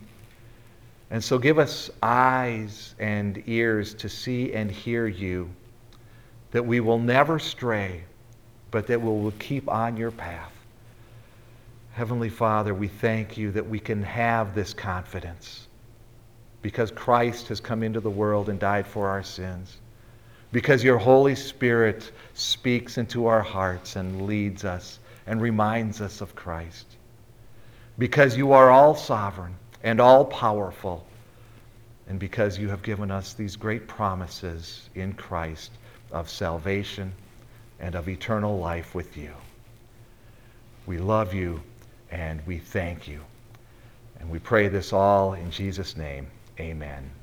And 1.09 1.21
so 1.21 1.37
give 1.37 1.59
us 1.59 1.91
eyes 2.01 2.95
and 2.99 3.43
ears 3.47 3.93
to 3.95 4.07
see 4.07 4.53
and 4.53 4.71
hear 4.71 5.07
you, 5.07 5.49
that 6.51 6.65
we 6.65 6.79
will 6.79 6.99
never 6.99 7.37
stray, 7.37 8.05
but 8.71 8.87
that 8.87 9.01
we 9.01 9.09
will 9.09 9.33
keep 9.39 9.67
on 9.67 9.97
your 9.97 10.11
path. 10.11 10.53
Heavenly 11.91 12.29
Father, 12.29 12.73
we 12.73 12.87
thank 12.87 13.37
you 13.37 13.51
that 13.51 13.67
we 13.67 13.81
can 13.81 14.01
have 14.03 14.55
this 14.55 14.73
confidence 14.73 15.67
because 16.61 16.91
Christ 16.91 17.49
has 17.49 17.59
come 17.59 17.83
into 17.83 17.99
the 17.99 18.09
world 18.09 18.47
and 18.47 18.57
died 18.57 18.87
for 18.87 19.09
our 19.09 19.21
sins 19.21 19.80
because 20.51 20.83
your 20.83 20.97
Holy 20.97 21.35
Spirit 21.35 22.11
speaks 22.33 22.97
into 22.97 23.27
our 23.27 23.41
hearts 23.41 23.95
and 23.95 24.23
leads 24.23 24.65
us 24.65 24.99
and 25.27 25.41
reminds 25.41 26.01
us 26.01 26.21
of 26.21 26.35
Christ. 26.35 26.85
Because 27.97 28.35
you 28.35 28.51
are 28.51 28.69
all 28.69 28.95
sovereign 28.95 29.55
and 29.83 29.99
all 29.99 30.25
powerful, 30.25 31.05
and 32.07 32.19
because 32.19 32.57
you 32.59 32.69
have 32.69 32.83
given 32.83 33.11
us 33.11 33.33
these 33.33 33.55
great 33.55 33.87
promises 33.87 34.89
in 34.95 35.13
Christ 35.13 35.71
of 36.11 36.29
salvation 36.29 37.13
and 37.79 37.95
of 37.95 38.09
eternal 38.09 38.59
life 38.59 38.93
with 38.93 39.17
you. 39.17 39.31
We 40.85 40.97
love 40.97 41.33
you 41.33 41.61
and 42.11 42.45
we 42.45 42.57
thank 42.57 43.07
you. 43.07 43.21
And 44.19 44.29
we 44.29 44.39
pray 44.39 44.67
this 44.67 44.93
all 44.93 45.33
in 45.33 45.49
Jesus' 45.49 45.95
name. 45.95 46.27
Amen. 46.59 47.20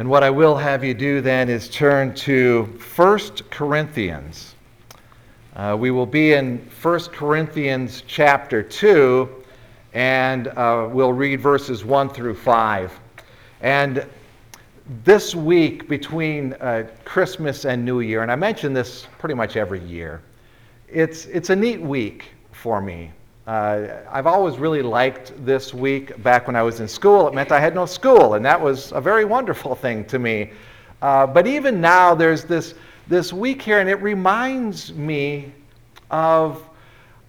And 0.00 0.08
what 0.08 0.22
I 0.22 0.30
will 0.30 0.56
have 0.56 0.82
you 0.82 0.94
do 0.94 1.20
then 1.20 1.50
is 1.50 1.68
turn 1.68 2.14
to 2.14 2.64
1 2.96 3.18
Corinthians. 3.50 4.54
Uh, 5.54 5.76
we 5.78 5.90
will 5.90 6.06
be 6.06 6.32
in 6.32 6.66
1 6.80 7.00
Corinthians 7.12 8.02
chapter 8.06 8.62
2, 8.62 9.28
and 9.92 10.48
uh, 10.48 10.88
we'll 10.90 11.12
read 11.12 11.42
verses 11.42 11.84
1 11.84 12.08
through 12.08 12.34
5. 12.34 12.98
And 13.60 14.06
this 15.04 15.34
week 15.34 15.86
between 15.86 16.54
uh, 16.54 16.88
Christmas 17.04 17.66
and 17.66 17.84
New 17.84 18.00
Year, 18.00 18.22
and 18.22 18.32
I 18.32 18.36
mention 18.36 18.72
this 18.72 19.06
pretty 19.18 19.34
much 19.34 19.56
every 19.56 19.84
year, 19.84 20.22
it's, 20.88 21.26
it's 21.26 21.50
a 21.50 21.56
neat 21.56 21.82
week 21.82 22.30
for 22.52 22.80
me. 22.80 23.10
Uh, 23.46 24.02
I've 24.10 24.26
always 24.26 24.58
really 24.58 24.82
liked 24.82 25.32
this 25.44 25.72
week. 25.72 26.22
Back 26.22 26.46
when 26.46 26.56
I 26.56 26.62
was 26.62 26.80
in 26.80 26.88
school, 26.88 27.26
it 27.26 27.34
meant 27.34 27.50
I 27.50 27.58
had 27.58 27.74
no 27.74 27.86
school, 27.86 28.34
and 28.34 28.44
that 28.44 28.60
was 28.60 28.92
a 28.92 29.00
very 29.00 29.24
wonderful 29.24 29.74
thing 29.86 30.04
to 30.06 30.18
me. 30.18 30.50
Uh, 31.00 31.26
but 31.26 31.46
even 31.46 31.80
now, 31.80 32.14
there's 32.14 32.44
this, 32.44 32.74
this 33.08 33.32
week 33.32 33.62
here, 33.62 33.80
and 33.80 33.88
it 33.88 34.00
reminds 34.02 34.92
me 34.92 35.52
of 36.10 36.62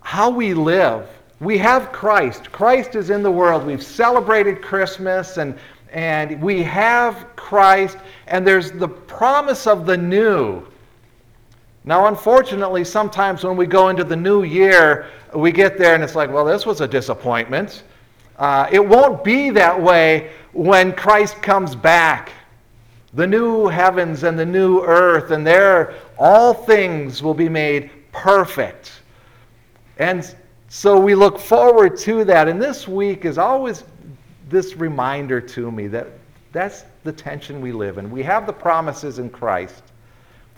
how 0.02 0.30
we 0.30 0.54
live. 0.54 1.08
We 1.40 1.58
have 1.60 1.92
Christ. 1.92 2.52
Christ 2.52 2.96
is 2.96 3.10
in 3.10 3.24
the 3.24 3.32
world. 3.32 3.66
We've 3.66 3.82
celebrated 3.82 4.62
Christmas, 4.62 5.38
and, 5.38 5.58
and 5.92 6.42
we 6.42 6.62
have 6.64 7.36
Christ, 7.38 7.98
and 8.28 8.46
there's 8.46 8.72
the 8.72 8.90
promise 8.90 9.66
of 9.66 9.86
the 9.86 9.96
new. 9.96 10.68
Now, 11.84 12.06
unfortunately, 12.08 12.84
sometimes 12.84 13.44
when 13.44 13.58
we 13.58 13.66
go 13.66 13.90
into 13.90 14.04
the 14.04 14.16
new 14.16 14.44
year, 14.44 15.08
we 15.34 15.52
get 15.52 15.78
there 15.78 15.96
and 15.96 16.04
it's 16.04 16.16
like, 16.16 16.32
well, 16.32 16.46
this 16.46 16.66
was 16.66 16.82
a 16.82 16.88
disappointment. 16.88 17.84
Uh, 18.38 18.68
it 18.72 18.86
won't 18.86 19.24
be 19.24 19.50
that 19.52 19.82
way 19.82 20.32
when 20.54 20.94
Christ 20.94 21.42
comes 21.42 21.76
back. 21.76 22.32
The 23.14 23.28
new 23.28 23.68
heavens 23.68 24.24
and 24.24 24.38
the 24.38 24.46
new 24.46 24.82
earth, 24.84 25.32
and 25.32 25.46
there 25.46 25.96
all 26.18 26.54
things 26.54 27.22
will 27.22 27.34
be 27.34 27.50
made 27.50 27.90
perfect. 28.12 29.02
And 29.98 30.36
so 30.70 31.00
we 31.00 31.16
look 31.16 31.38
forward 31.38 31.98
to 32.00 32.24
that. 32.26 32.48
And 32.48 32.62
this 32.62 32.88
week 32.88 33.26
is 33.26 33.38
always 33.38 33.84
this 34.50 34.76
reminder 34.76 35.42
to 35.42 35.72
me 35.72 35.88
that 35.88 36.08
that's 36.52 36.86
the 37.04 37.12
tension 37.12 37.60
we 37.60 37.72
live 37.72 37.98
in. 37.98 38.10
We 38.12 38.24
have 38.24 38.46
the 38.46 38.54
promises 38.54 39.20
in 39.20 39.30
Christ. 39.30 39.84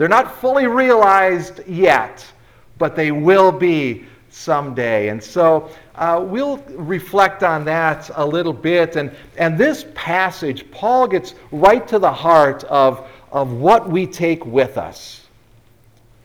They're 0.04 0.10
not 0.10 0.36
fully 0.42 0.68
realized 0.68 1.66
yet, 1.66 2.30
but 2.78 2.94
they 2.94 3.14
will 3.14 3.54
be 3.54 4.04
someday. 4.30 5.08
And 5.08 5.24
so 5.24 5.70
uh, 5.96 6.22
we'll 6.28 6.58
reflect 6.72 7.42
on 7.42 7.64
that 7.64 8.12
a 8.16 8.26
little 8.26 8.52
bit. 8.52 8.98
And, 8.98 9.16
and 9.38 9.58
this 9.58 9.86
passage, 9.96 10.70
Paul 10.72 11.08
gets 11.08 11.36
right 11.54 11.88
to 11.88 12.00
the 12.00 12.12
heart 12.12 12.66
of, 12.66 13.08
of 13.32 13.54
what 13.54 13.90
we 13.90 14.06
take 14.06 14.46
with 14.46 14.78
us. 14.78 15.26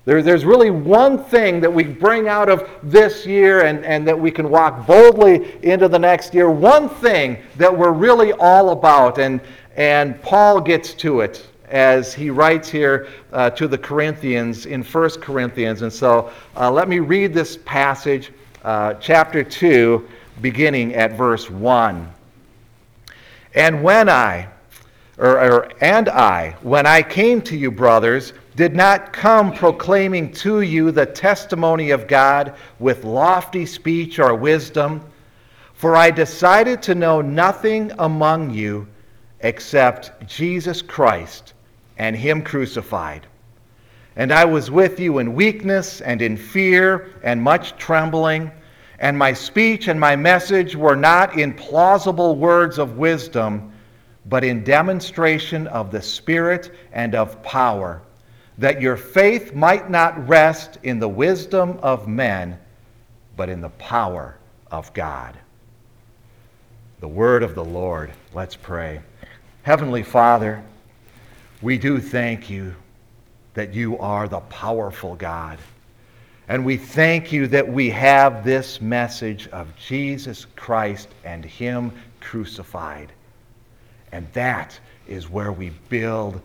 There, 0.07 0.25
there's 0.25 0.45
really 0.45 0.73
one 0.73 1.23
thing 1.23 1.61
that 1.61 1.73
we 1.73 1.85
bring 1.85 2.27
out 2.27 2.49
of 2.49 2.69
this 2.83 3.27
year 3.27 3.65
and, 3.65 3.85
and 3.85 4.09
that 4.09 4.19
we 4.19 4.33
can 4.33 4.51
walk 4.51 4.89
boldly 4.89 5.57
into 5.63 5.87
the 5.87 6.01
next 6.01 6.35
year. 6.35 6.51
One 6.51 6.89
thing 6.89 7.39
that 7.59 7.79
we're 7.79 7.93
really 7.93 8.33
all 8.33 8.71
about. 8.71 9.19
And, 9.19 9.41
and 9.77 10.21
Paul 10.21 10.61
gets 10.61 10.95
to 10.95 11.21
it 11.21 11.47
as 11.71 12.15
he 12.15 12.31
writes 12.31 12.69
here 12.69 13.09
uh, 13.33 13.51
to 13.51 13.69
the 13.69 13.79
Corinthians 13.79 14.67
in 14.67 14.83
1 14.83 15.11
Corinthians. 15.21 15.83
And 15.83 15.93
so 15.93 16.31
uh, 16.57 16.71
let 16.71 16.89
me 16.89 16.99
read 16.99 17.35
this 17.35 17.59
passage, 17.65 18.33
uh, 18.65 18.95
chapter 18.95 19.43
2, 19.45 20.09
beginning 20.41 20.95
at 20.95 21.13
verse 21.13 21.51
1. 21.51 22.13
And 23.55 23.83
when 23.83 24.09
I, 24.09 24.49
or, 25.19 25.41
or, 25.41 25.73
and 25.81 26.09
I, 26.09 26.57
when 26.63 26.87
I 26.87 27.03
came 27.03 27.43
to 27.43 27.57
you, 27.57 27.71
brothers, 27.71 28.33
did 28.57 28.75
not 28.75 29.13
come 29.13 29.53
proclaiming 29.53 30.33
to 30.33 30.63
you 30.63 30.91
the 30.91 31.07
testimony 31.07 31.91
of 31.91 32.09
God 32.09 32.55
with 32.79 33.05
lofty 33.05 33.67
speech 33.67 34.19
or 34.19 34.35
wisdom, 34.35 35.01
for 35.75 35.97
I 35.97 36.11
decided 36.11 36.83
to 36.83 36.95
know 36.95 37.21
nothing 37.21 37.93
among 37.99 38.51
you 38.51 38.87
except 39.41 40.27
Jesus 40.27 40.83
Christ 40.83 41.55
and 41.99 42.17
him 42.17 42.43
crucified. 42.43 43.27
And 44.17 44.33
I 44.33 44.45
was 44.45 44.71
with 44.71 44.99
you 44.99 45.19
in 45.19 45.35
weakness 45.35 46.01
and 46.01 46.23
in 46.23 46.37
fear 46.37 47.13
and 47.23 47.41
much 47.41 47.77
trembling, 47.77 48.51
and 48.99 49.17
my 49.17 49.33
speech 49.33 49.87
and 49.87 50.01
my 50.01 50.17
message 50.17 50.75
were 50.75 50.97
not 50.97 51.39
in 51.39 51.55
plausible 51.55 52.35
words 52.35 52.79
of 52.79 52.99
wisdom, 52.99 53.73
but 54.27 54.43
in 54.43 54.65
demonstration 54.65 55.67
of 55.69 55.91
the 55.91 56.03
Spirit 56.03 56.75
and 56.93 57.15
of 57.15 57.41
power, 57.43 58.03
that 58.59 58.81
your 58.81 58.97
faith 58.97 59.55
might 59.55 59.89
not 59.89 60.29
rest 60.29 60.79
in 60.83 60.99
the 60.99 61.09
wisdom 61.09 61.79
of 61.81 62.09
men, 62.09 62.59
but 63.37 63.49
in 63.49 63.61
the 63.61 63.71
power 63.71 64.37
of 64.73 64.93
God. 64.95 65.39
The 66.99 67.09
word 67.09 67.45
of 67.45 67.55
the 67.55 67.65
Lord. 67.65 68.11
Let's 68.35 68.57
pray. 68.57 69.01
Heavenly 69.63 70.03
Father, 70.03 70.65
we 71.61 71.79
do 71.79 71.99
thank 71.99 72.49
you 72.49 72.75
that 73.55 73.75
you 73.75 73.99
are 73.99 74.29
the 74.29 74.41
powerful 74.41 75.17
God. 75.17 75.59
And 76.49 76.65
we 76.65 76.77
thank 76.77 77.33
you 77.33 77.47
that 77.49 77.69
we 77.69 77.91
have 77.91 78.45
this 78.45 78.81
message 78.81 79.49
of 79.49 79.75
Jesus 79.77 80.47
Christ 80.57 81.09
and 81.25 81.45
Him 81.45 81.93
crucified. 82.21 83.13
And 84.13 84.27
that 84.33 84.79
is 85.07 85.29
where 85.29 85.53
we 85.53 85.71
build 85.89 86.41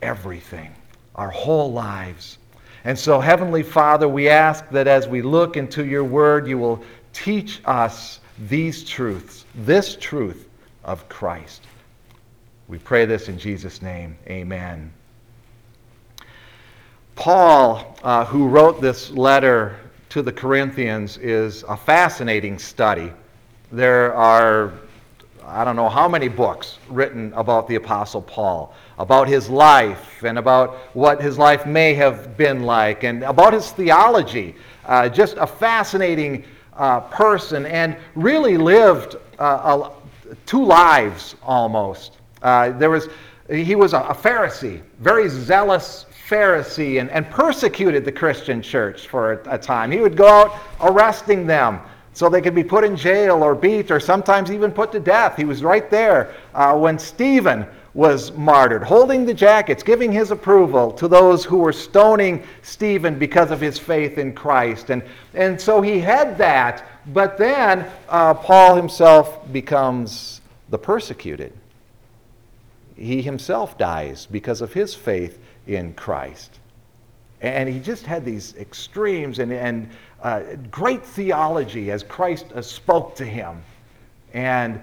everything, 0.00 0.72
our 1.14 1.30
whole 1.30 1.72
lives. 1.72 2.38
And 2.84 2.98
so, 2.98 3.18
Heavenly 3.18 3.62
Father, 3.62 4.08
we 4.08 4.28
ask 4.28 4.68
that 4.70 4.86
as 4.86 5.08
we 5.08 5.20
look 5.22 5.56
into 5.56 5.84
your 5.84 6.04
word, 6.04 6.46
you 6.46 6.58
will 6.58 6.82
teach 7.12 7.60
us 7.64 8.20
these 8.48 8.84
truths, 8.84 9.44
this 9.54 9.96
truth 9.96 10.48
of 10.84 11.08
Christ. 11.08 11.62
We 12.74 12.80
pray 12.80 13.04
this 13.04 13.28
in 13.28 13.38
Jesus' 13.38 13.82
name. 13.82 14.18
Amen. 14.26 14.92
Paul, 17.14 17.96
uh, 18.02 18.24
who 18.24 18.48
wrote 18.48 18.80
this 18.80 19.12
letter 19.12 19.78
to 20.08 20.22
the 20.22 20.32
Corinthians, 20.32 21.16
is 21.18 21.62
a 21.68 21.76
fascinating 21.76 22.58
study. 22.58 23.12
There 23.70 24.12
are, 24.12 24.72
I 25.44 25.62
don't 25.62 25.76
know 25.76 25.88
how 25.88 26.08
many 26.08 26.26
books 26.26 26.78
written 26.88 27.32
about 27.34 27.68
the 27.68 27.76
Apostle 27.76 28.22
Paul, 28.22 28.74
about 28.98 29.28
his 29.28 29.48
life 29.48 30.24
and 30.24 30.36
about 30.36 30.74
what 30.96 31.22
his 31.22 31.38
life 31.38 31.66
may 31.66 31.94
have 31.94 32.36
been 32.36 32.64
like, 32.64 33.04
and 33.04 33.22
about 33.22 33.52
his 33.52 33.70
theology. 33.70 34.56
Uh, 34.84 35.08
just 35.08 35.36
a 35.36 35.46
fascinating 35.46 36.44
uh, 36.72 37.02
person 37.02 37.66
and 37.66 37.96
really 38.16 38.56
lived 38.56 39.14
uh, 39.38 39.90
two 40.44 40.64
lives 40.64 41.36
almost. 41.40 42.18
Uh, 42.44 42.70
there 42.78 42.90
was, 42.90 43.08
he 43.50 43.74
was 43.74 43.92
a, 43.92 44.00
a 44.00 44.14
Pharisee, 44.14 44.82
very 45.00 45.28
zealous 45.28 46.06
Pharisee, 46.28 47.00
and, 47.00 47.10
and 47.10 47.28
persecuted 47.30 48.04
the 48.04 48.12
Christian 48.12 48.62
church 48.62 49.08
for 49.08 49.32
a, 49.32 49.54
a 49.54 49.58
time. 49.58 49.90
He 49.90 49.98
would 49.98 50.16
go 50.16 50.28
out 50.28 50.60
arresting 50.80 51.46
them 51.46 51.80
so 52.12 52.28
they 52.28 52.40
could 52.40 52.54
be 52.54 52.62
put 52.62 52.84
in 52.84 52.96
jail 52.96 53.42
or 53.42 53.54
beat 53.54 53.90
or 53.90 53.98
sometimes 53.98 54.52
even 54.52 54.70
put 54.70 54.92
to 54.92 55.00
death. 55.00 55.36
He 55.36 55.44
was 55.44 55.64
right 55.64 55.90
there 55.90 56.32
uh, 56.54 56.76
when 56.78 56.98
Stephen 56.98 57.66
was 57.94 58.32
martyred, 58.32 58.82
holding 58.82 59.24
the 59.24 59.34
jackets, 59.34 59.82
giving 59.82 60.12
his 60.12 60.30
approval 60.30 60.90
to 60.92 61.08
those 61.08 61.44
who 61.44 61.58
were 61.58 61.72
stoning 61.72 62.42
Stephen 62.62 63.18
because 63.18 63.50
of 63.50 63.60
his 63.60 63.78
faith 63.78 64.18
in 64.18 64.32
Christ. 64.34 64.90
And, 64.90 65.02
and 65.34 65.60
so 65.60 65.80
he 65.80 66.00
had 66.00 66.36
that, 66.38 66.84
but 67.12 67.38
then 67.38 67.86
uh, 68.08 68.34
Paul 68.34 68.74
himself 68.74 69.50
becomes 69.52 70.40
the 70.70 70.78
persecuted. 70.78 71.52
He 72.96 73.22
himself 73.22 73.76
dies 73.76 74.26
because 74.30 74.60
of 74.60 74.72
his 74.72 74.94
faith 74.94 75.38
in 75.66 75.94
Christ. 75.94 76.58
And 77.40 77.68
he 77.68 77.78
just 77.78 78.06
had 78.06 78.24
these 78.24 78.54
extremes 78.56 79.38
and, 79.38 79.52
and 79.52 79.90
uh, 80.22 80.42
great 80.70 81.04
theology 81.04 81.90
as 81.90 82.02
Christ 82.02 82.46
uh, 82.54 82.62
spoke 82.62 83.14
to 83.16 83.24
him. 83.24 83.62
And, 84.32 84.80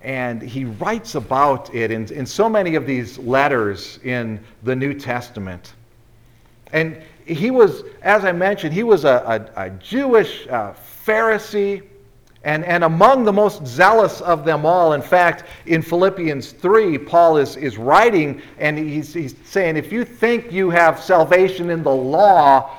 and 0.00 0.40
he 0.40 0.64
writes 0.64 1.14
about 1.14 1.74
it 1.74 1.90
in, 1.90 2.10
in 2.12 2.24
so 2.24 2.48
many 2.48 2.76
of 2.76 2.86
these 2.86 3.18
letters 3.18 3.98
in 4.04 4.42
the 4.62 4.74
New 4.74 4.94
Testament. 4.94 5.74
And 6.72 7.02
he 7.26 7.50
was, 7.50 7.82
as 8.02 8.24
I 8.24 8.32
mentioned, 8.32 8.72
he 8.72 8.82
was 8.82 9.04
a, 9.04 9.50
a, 9.56 9.66
a 9.66 9.70
Jewish 9.70 10.46
uh, 10.48 10.74
Pharisee 11.06 11.82
and, 12.44 12.64
and 12.64 12.82
among 12.82 13.24
the 13.24 13.32
most 13.32 13.66
zealous 13.66 14.20
of 14.20 14.44
them 14.44 14.66
all. 14.66 14.94
In 14.94 15.02
fact, 15.02 15.44
in 15.66 15.80
Philippians 15.80 16.52
3, 16.52 16.98
Paul 16.98 17.36
is, 17.36 17.56
is 17.56 17.78
writing 17.78 18.42
and 18.58 18.76
he's, 18.76 19.14
he's 19.14 19.34
saying, 19.44 19.76
if 19.76 19.92
you 19.92 20.04
think 20.04 20.50
you 20.50 20.68
have 20.70 21.00
salvation 21.00 21.70
in 21.70 21.82
the 21.82 21.94
law, 21.94 22.70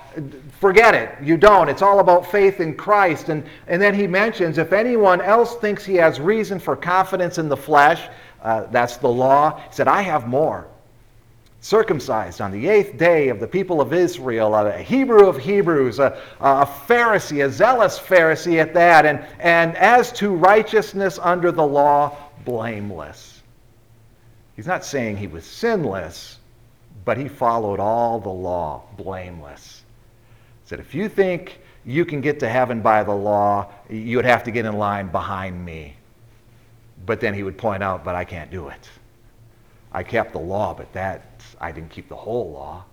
forget 0.60 0.94
it. 0.94 1.16
You 1.22 1.38
don't. 1.38 1.70
It's 1.70 1.82
all 1.82 2.00
about 2.00 2.30
faith 2.30 2.60
in 2.60 2.76
Christ. 2.76 3.30
And, 3.30 3.46
and 3.68 3.82
then 3.82 3.94
he 3.94 4.06
mentions 4.06 4.58
if 4.58 4.74
anyone 4.74 5.22
else 5.22 5.56
thinks 5.56 5.86
he 5.86 5.96
has 5.96 6.20
reason 6.20 6.60
for 6.60 6.76
confidence 6.76 7.38
in 7.38 7.48
the 7.48 7.58
flesh, 7.58 8.10
uh, 8.42 8.66
that's 8.72 8.98
the 8.98 9.10
law, 9.10 9.60
he 9.60 9.74
said, 9.74 9.88
I 9.88 10.02
have 10.02 10.28
more 10.28 10.68
circumcised 11.64 12.42
on 12.42 12.52
the 12.52 12.68
eighth 12.68 12.98
day 12.98 13.30
of 13.30 13.40
the 13.40 13.48
people 13.48 13.80
of 13.80 13.94
Israel, 13.94 14.54
a 14.54 14.78
Hebrew 14.78 15.28
of 15.28 15.38
Hebrews, 15.38 15.98
a, 15.98 16.20
a, 16.42 16.66
Pharisee, 16.66 17.46
a 17.46 17.50
zealous 17.50 17.98
Pharisee 17.98 18.60
at 18.60 18.74
that, 18.74 19.06
and, 19.06 19.26
and 19.40 19.76
as 19.78 20.12
to 20.14 20.36
righteousness 20.36 21.20
under 21.22 21.54
the 21.54 21.66
law, 21.66 22.18
blameless. 22.44 23.42
He's 24.58 24.68
not 24.68 24.84
saying 24.84 25.16
he 25.16 25.28
was 25.28 25.46
sinless, 25.46 26.38
but 27.06 27.18
he 27.18 27.30
followed 27.30 27.80
all 27.80 28.20
the 28.20 28.28
law, 28.28 28.84
blameless. 28.98 29.84
He 30.64 30.68
said, 30.68 30.82
if 30.82 30.94
you 30.94 31.08
think 31.08 31.62
you 31.86 32.04
can 32.04 32.20
get 32.20 32.42
to 32.42 32.50
heaven 32.50 32.82
by 32.82 33.06
the 33.06 33.16
law, 33.16 33.72
you 33.90 34.18
would 34.18 34.26
have 34.26 34.44
to 34.44 34.52
get 34.52 34.66
in 34.66 34.74
line 34.74 35.08
behind 35.08 35.64
me. 35.64 35.96
But 37.06 37.22
then 37.22 37.34
he 37.34 37.44
would 37.44 37.58
point 37.58 37.82
out, 37.82 38.04
but 38.04 38.16
I 38.16 38.26
can't 38.26 38.52
do 38.52 38.68
it. 38.68 38.90
I 39.94 40.04
kept 40.04 40.34
the 40.34 40.40
law, 40.40 40.74
but 40.74 40.92
that 40.92 41.33
I 41.64 41.72
didn't 41.72 41.92
keep 41.92 42.10
the 42.10 42.16
whole 42.16 42.52
law. 42.52 42.84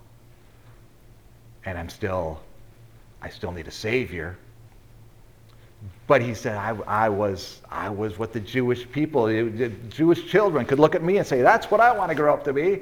And 1.65 1.77
I'm 1.77 1.89
still, 1.89 2.39
I 3.21 3.29
still 3.29 3.51
need 3.51 3.67
a 3.67 3.71
Savior. 3.71 4.37
But 6.07 6.21
he 6.21 6.33
said, 6.33 6.55
I, 6.55 6.77
I, 6.87 7.09
was, 7.09 7.61
I 7.69 7.89
was 7.89 8.17
what 8.17 8.31
the 8.31 8.39
Jewish 8.39 8.89
people, 8.89 9.25
the 9.25 9.69
Jewish 9.89 10.25
children 10.25 10.65
could 10.65 10.79
look 10.79 10.95
at 10.95 11.03
me 11.03 11.17
and 11.17 11.27
say, 11.27 11.41
that's 11.41 11.69
what 11.69 11.81
I 11.81 11.91
want 11.91 12.09
to 12.09 12.15
grow 12.15 12.33
up 12.33 12.45
to 12.45 12.53
be, 12.53 12.81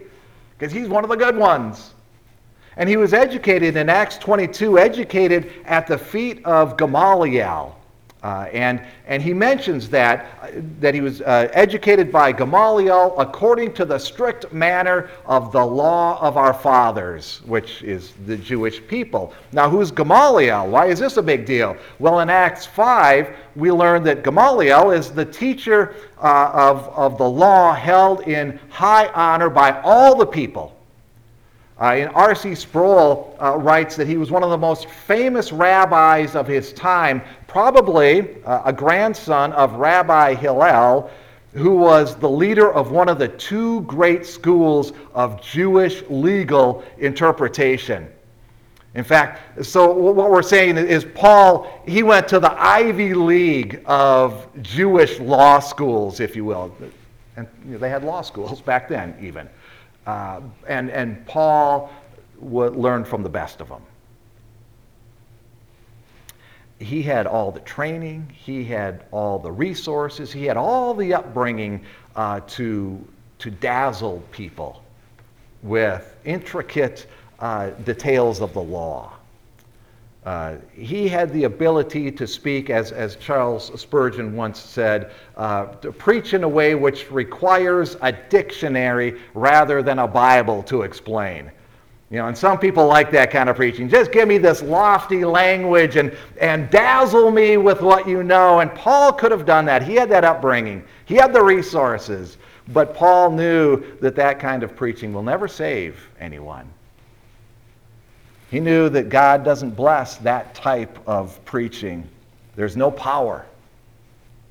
because 0.58 0.72
he's 0.72 0.90
one 0.90 1.04
of 1.04 1.10
the 1.10 1.16
good 1.16 1.36
ones. 1.36 1.94
And 2.78 2.88
he 2.88 2.96
was 2.96 3.14
educated 3.14 3.76
in 3.76 3.90
Acts 3.90 4.20
22, 4.20 4.78
educated 4.78 5.52
at 5.66 5.88
the 5.88 5.98
feet 5.98 6.46
of 6.46 6.78
Gamaliel. 6.78 7.79
Uh, 8.22 8.50
and, 8.52 8.82
and 9.08 9.24
he 9.24 9.34
mentions 9.34 9.90
that, 9.90 10.26
uh, 10.42 10.50
that 10.82 10.94
he 10.94 11.00
was 11.00 11.22
uh, 11.22 11.48
educated 11.54 12.12
by 12.12 12.34
Gamaliel 12.34 13.16
according 13.18 13.74
to 13.76 13.86
the 13.86 13.98
strict 13.98 14.52
manner 14.52 15.10
of 15.26 15.54
the 15.54 15.66
law 15.66 16.20
of 16.20 16.36
our 16.36 16.54
fathers, 16.54 17.42
which 17.46 17.82
is 17.82 18.14
the 18.26 18.36
Jewish 18.36 18.86
people. 18.88 19.34
Now, 19.54 19.70
who's 19.70 19.90
Gamaliel? 19.90 20.68
Why 20.68 20.88
is 20.88 21.00
this 21.00 21.16
a 21.16 21.24
big 21.24 21.46
deal? 21.46 21.78
Well, 22.00 22.20
in 22.20 22.30
Acts 22.30 22.66
5, 22.66 23.36
we 23.56 23.72
learn 23.72 24.04
that 24.04 24.24
Gamaliel 24.24 24.92
is 24.92 25.12
the 25.12 25.26
teacher 25.26 25.96
uh, 26.22 26.52
of, 26.54 26.90
of 26.90 27.18
the 27.18 27.30
law 27.30 27.74
held 27.74 28.22
in 28.28 28.60
high 28.70 29.08
honor 29.14 29.50
by 29.50 29.80
all 29.82 30.18
the 30.18 30.28
people. 30.28 30.79
Uh, 31.80 31.94
and 31.94 32.10
R.C. 32.14 32.56
Sproul 32.56 33.38
uh, 33.42 33.58
writes 33.58 33.96
that 33.96 34.06
he 34.06 34.18
was 34.18 34.32
one 34.32 34.44
of 34.44 34.50
the 34.50 34.58
most 34.58 34.88
famous 34.90 35.54
rabbis 35.54 36.36
of 36.36 36.46
his 36.46 36.74
time, 36.74 37.22
probably 37.48 38.44
uh, 38.44 38.64
a 38.66 38.74
grandson 38.74 39.54
of 39.54 39.74
Rabbi 39.76 40.34
Hillel, 40.34 41.10
who 41.54 41.76
was 41.76 42.18
the 42.18 42.30
leader 42.30 42.72
of 42.72 42.92
one 42.92 43.08
of 43.08 43.18
the 43.18 43.30
two 43.30 43.82
great 43.82 44.26
schools 44.26 44.92
of 45.14 45.42
Jewish 45.42 46.04
legal 46.10 46.84
interpretation. 46.98 48.08
In 48.96 49.04
fact, 49.04 49.66
so 49.66 49.92
what 49.94 50.32
we're 50.32 50.42
saying 50.42 50.78
is 50.78 51.06
Paul, 51.06 51.82
he 51.88 52.04
went 52.04 52.28
to 52.30 52.40
the 52.40 52.52
Ivy 52.52 53.14
League 53.14 53.82
of 53.86 54.48
Jewish 54.62 55.20
law 55.20 55.60
schools, 55.60 56.20
if 56.20 56.36
you 56.36 56.44
will. 56.44 56.76
And 57.38 57.48
you 57.66 57.74
know, 57.74 57.78
they 57.78 57.90
had 57.90 58.04
law 58.04 58.22
schools 58.22 58.62
back 58.62 58.90
then, 58.90 59.16
even. 59.22 59.48
Uh, 60.06 60.42
and, 60.68 60.90
and 60.90 61.26
Paul 61.26 61.92
would 62.40 62.76
learn 62.76 63.04
from 63.04 63.24
the 63.24 63.30
best 63.30 63.62
of 63.62 63.70
them. 63.70 63.82
He 66.80 67.04
had 67.04 67.28
all 67.28 67.52
the 67.52 67.60
training, 67.62 68.32
he 68.34 68.64
had 68.64 69.04
all 69.12 69.38
the 69.38 69.52
resources, 69.52 70.32
he 70.32 70.46
had 70.46 70.56
all 70.56 70.94
the 70.94 71.14
upbringing 71.14 71.84
uh, 72.16 72.40
to, 72.48 73.06
to 73.40 73.52
dazzle 73.52 74.24
people 74.32 74.82
with 75.62 76.16
intricate 76.24 77.08
uh, 77.40 77.72
details 77.84 78.40
of 78.40 78.54
the 78.54 78.62
law. 78.62 79.19
Uh, 80.26 80.58
he 80.74 81.08
had 81.08 81.32
the 81.32 81.46
ability 81.46 82.12
to 82.12 82.28
speak, 82.28 82.70
as, 82.70 82.92
as 82.92 83.16
Charles 83.16 83.72
Spurgeon 83.80 84.36
once 84.36 84.60
said, 84.60 85.12
uh, 85.38 85.68
to 85.76 85.92
preach 85.92 86.34
in 86.34 86.44
a 86.44 86.48
way 86.48 86.76
which 86.76 87.10
requires 87.10 87.96
a 88.02 88.12
dictionary 88.12 89.20
rather 89.34 89.82
than 89.82 90.00
a 90.00 90.08
Bible 90.08 90.62
to 90.64 90.82
explain. 90.82 91.50
You 92.12 92.18
know, 92.18 92.28
and 92.28 92.38
some 92.38 92.58
people 92.58 92.88
like 92.88 93.12
that 93.12 93.30
kind 93.30 93.50
of 93.50 93.56
preaching. 93.56 93.88
Just 93.88 94.12
give 94.12 94.28
me 94.28 94.40
this 94.40 94.64
lofty 94.64 95.24
language 95.24 95.96
and, 95.96 96.16
and 96.42 96.70
dazzle 96.72 97.30
me 97.30 97.58
with 97.58 97.82
what 97.82 98.08
you 98.08 98.24
know. 98.24 98.62
And 98.62 98.74
Paul 98.74 99.14
could 99.14 99.32
have 99.32 99.46
done 99.46 99.66
that. 99.66 99.84
He 99.84 99.94
had 99.94 100.10
that 100.10 100.24
upbringing, 100.26 100.84
he 101.06 101.16
had 101.16 101.34
the 101.34 101.44
resources. 101.44 102.38
But 102.72 102.94
Paul 102.94 103.32
knew 103.32 103.84
that 104.00 104.16
that 104.16 104.40
kind 104.40 104.62
of 104.62 104.76
preaching 104.76 105.12
will 105.12 105.24
never 105.24 105.48
save 105.48 106.08
anyone. 106.20 106.72
He 108.50 108.60
knew 108.60 108.90
that 108.90 109.10
God 109.10 109.44
doesn't 109.44 109.72
bless 109.72 110.18
that 110.18 110.56
type 110.56 110.98
of 111.08 111.44
preaching. 111.46 112.08
There's 112.56 112.76
no 112.76 112.90
power 112.90 113.46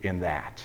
in 0.03 0.21
that. 0.21 0.63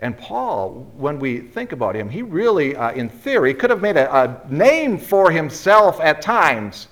And 0.00 0.18
Paul, 0.18 0.86
when 0.96 1.18
we 1.18 1.38
think 1.38 1.72
about 1.72 1.94
him, 1.94 2.08
he 2.08 2.22
really, 2.22 2.76
uh, 2.76 2.92
in 2.92 3.08
theory, 3.08 3.54
could 3.54 3.70
have 3.70 3.80
made 3.80 3.96
a, 3.96 4.14
a 4.14 4.40
name 4.50 4.98
for 4.98 5.30
himself 5.30 6.00
at 6.00 6.20
times 6.20 6.88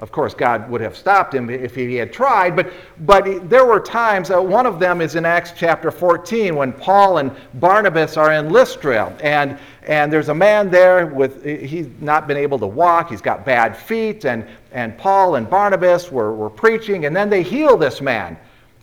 of 0.00 0.12
course, 0.12 0.34
God 0.34 0.68
would 0.68 0.82
have 0.82 0.94
stopped 0.94 1.34
him 1.34 1.48
if 1.48 1.74
he 1.74 1.94
had 1.94 2.12
tried, 2.12 2.54
but, 2.54 2.70
but 3.06 3.48
there 3.48 3.64
were 3.64 3.80
times, 3.80 4.30
uh, 4.30 4.40
one 4.40 4.66
of 4.66 4.78
them 4.78 5.00
is 5.00 5.14
in 5.14 5.24
Acts 5.24 5.52
chapter 5.56 5.90
14 5.90 6.54
when 6.54 6.72
Paul 6.74 7.18
and 7.18 7.30
Barnabas 7.54 8.18
are 8.18 8.32
in 8.32 8.50
Lystra, 8.50 9.16
and, 9.22 9.58
and 9.84 10.12
there's 10.12 10.28
a 10.28 10.34
man 10.34 10.70
there 10.70 11.06
with, 11.06 11.42
he's 11.42 11.88
not 12.00 12.28
been 12.28 12.36
able 12.36 12.58
to 12.58 12.66
walk, 12.66 13.08
he's 13.08 13.22
got 13.22 13.46
bad 13.46 13.74
feet, 13.74 14.26
and, 14.26 14.46
and 14.72 14.98
Paul 14.98 15.36
and 15.36 15.48
Barnabas 15.48 16.12
were, 16.12 16.34
were 16.34 16.50
preaching, 16.50 17.06
and 17.06 17.16
then 17.16 17.30
they 17.30 17.42
heal 17.42 17.78
this 17.78 18.02
man. 18.02 18.36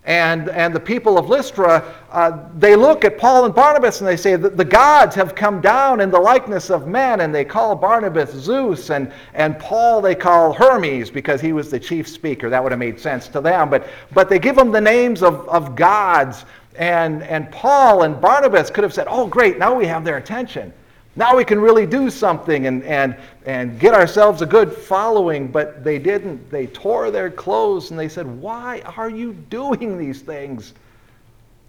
And, 0.06 0.50
and 0.50 0.76
the 0.76 0.82
people 0.82 1.18
of 1.18 1.30
Lystra, 1.30 1.96
uh, 2.12 2.40
they 2.58 2.76
look 2.76 3.06
at 3.06 3.18
Paul 3.18 3.46
and 3.46 3.56
Barnabas 3.56 4.02
and 4.02 4.08
they 4.08 4.18
say 4.18 4.36
that 4.36 4.58
the 4.58 4.66
gods 4.66 5.16
have 5.16 5.34
come 5.34 5.62
down 5.62 6.02
in 6.02 6.12
the 6.12 6.20
likeness 6.20 6.70
of 6.70 6.88
men, 6.88 7.22
and 7.22 7.34
they 7.34 7.46
call 7.46 7.74
Barnabas 7.74 8.32
Zeus, 8.32 8.90
and, 8.90 9.14
and 9.34 9.58
Paul 9.60 10.02
they 10.02 10.14
call 10.14 10.52
Hermes 10.52 11.10
because 11.10 11.40
he 11.40 11.54
was 11.54 11.72
the 11.72 11.80
chief 11.80 12.10
speaker. 12.10 12.50
That 12.50 12.62
would 12.62 12.74
have 12.74 12.80
made 12.80 13.00
sense 13.00 13.30
to 13.30 13.40
them. 13.40 13.70
But, 13.70 13.88
but 14.14 14.30
they 14.30 14.40
give 14.40 14.58
them 14.58 14.72
the 14.74 14.82
names 14.82 15.24
of, 15.24 15.48
of 15.48 15.74
gods. 15.74 16.44
And, 16.76 17.24
and 17.24 17.50
Paul 17.52 18.04
and 18.04 18.20
Barnabas 18.20 18.70
could 18.70 18.84
have 18.84 18.94
said, 18.94 19.08
oh, 19.10 19.28
great, 19.28 19.58
now 19.58 19.74
we 19.74 19.86
have 19.86 20.04
their 20.04 20.18
attention. 20.18 20.74
Now 21.16 21.36
we 21.36 21.46
can 21.46 21.60
really 21.60 21.86
do 21.86 22.10
something 22.10 22.66
and, 22.66 22.84
and, 22.84 23.16
and 23.46 23.80
get 23.80 23.94
ourselves 23.94 24.42
a 24.42 24.48
good 24.48 24.74
following, 24.74 25.48
but 25.48 25.84
they 25.84 26.00
didn't. 26.00 26.50
They 26.50 26.68
tore 26.68 27.12
their 27.12 27.30
clothes 27.30 27.92
and 27.92 28.00
they 28.00 28.10
said, 28.10 28.26
Why 28.26 28.82
are 28.98 29.10
you 29.10 29.34
doing 29.34 29.98
these 29.98 30.22
things? 30.22 30.74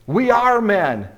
We 0.07 0.31
are 0.31 0.61
men. 0.61 1.09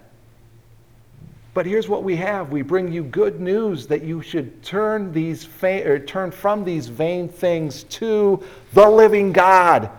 But 1.54 1.66
here's 1.66 1.88
what 1.88 2.02
we 2.02 2.16
have. 2.16 2.50
We 2.50 2.62
bring 2.62 2.92
you 2.92 3.02
good 3.04 3.40
news 3.40 3.86
that 3.86 4.02
you 4.02 4.20
should 4.22 4.62
turn 4.62 5.12
these 5.12 5.44
fa- 5.44 6.00
turn 6.00 6.30
from 6.30 6.64
these 6.64 6.88
vain 6.88 7.28
things 7.28 7.84
to 7.84 8.42
the 8.74 8.88
living 8.88 9.32
God 9.32 9.90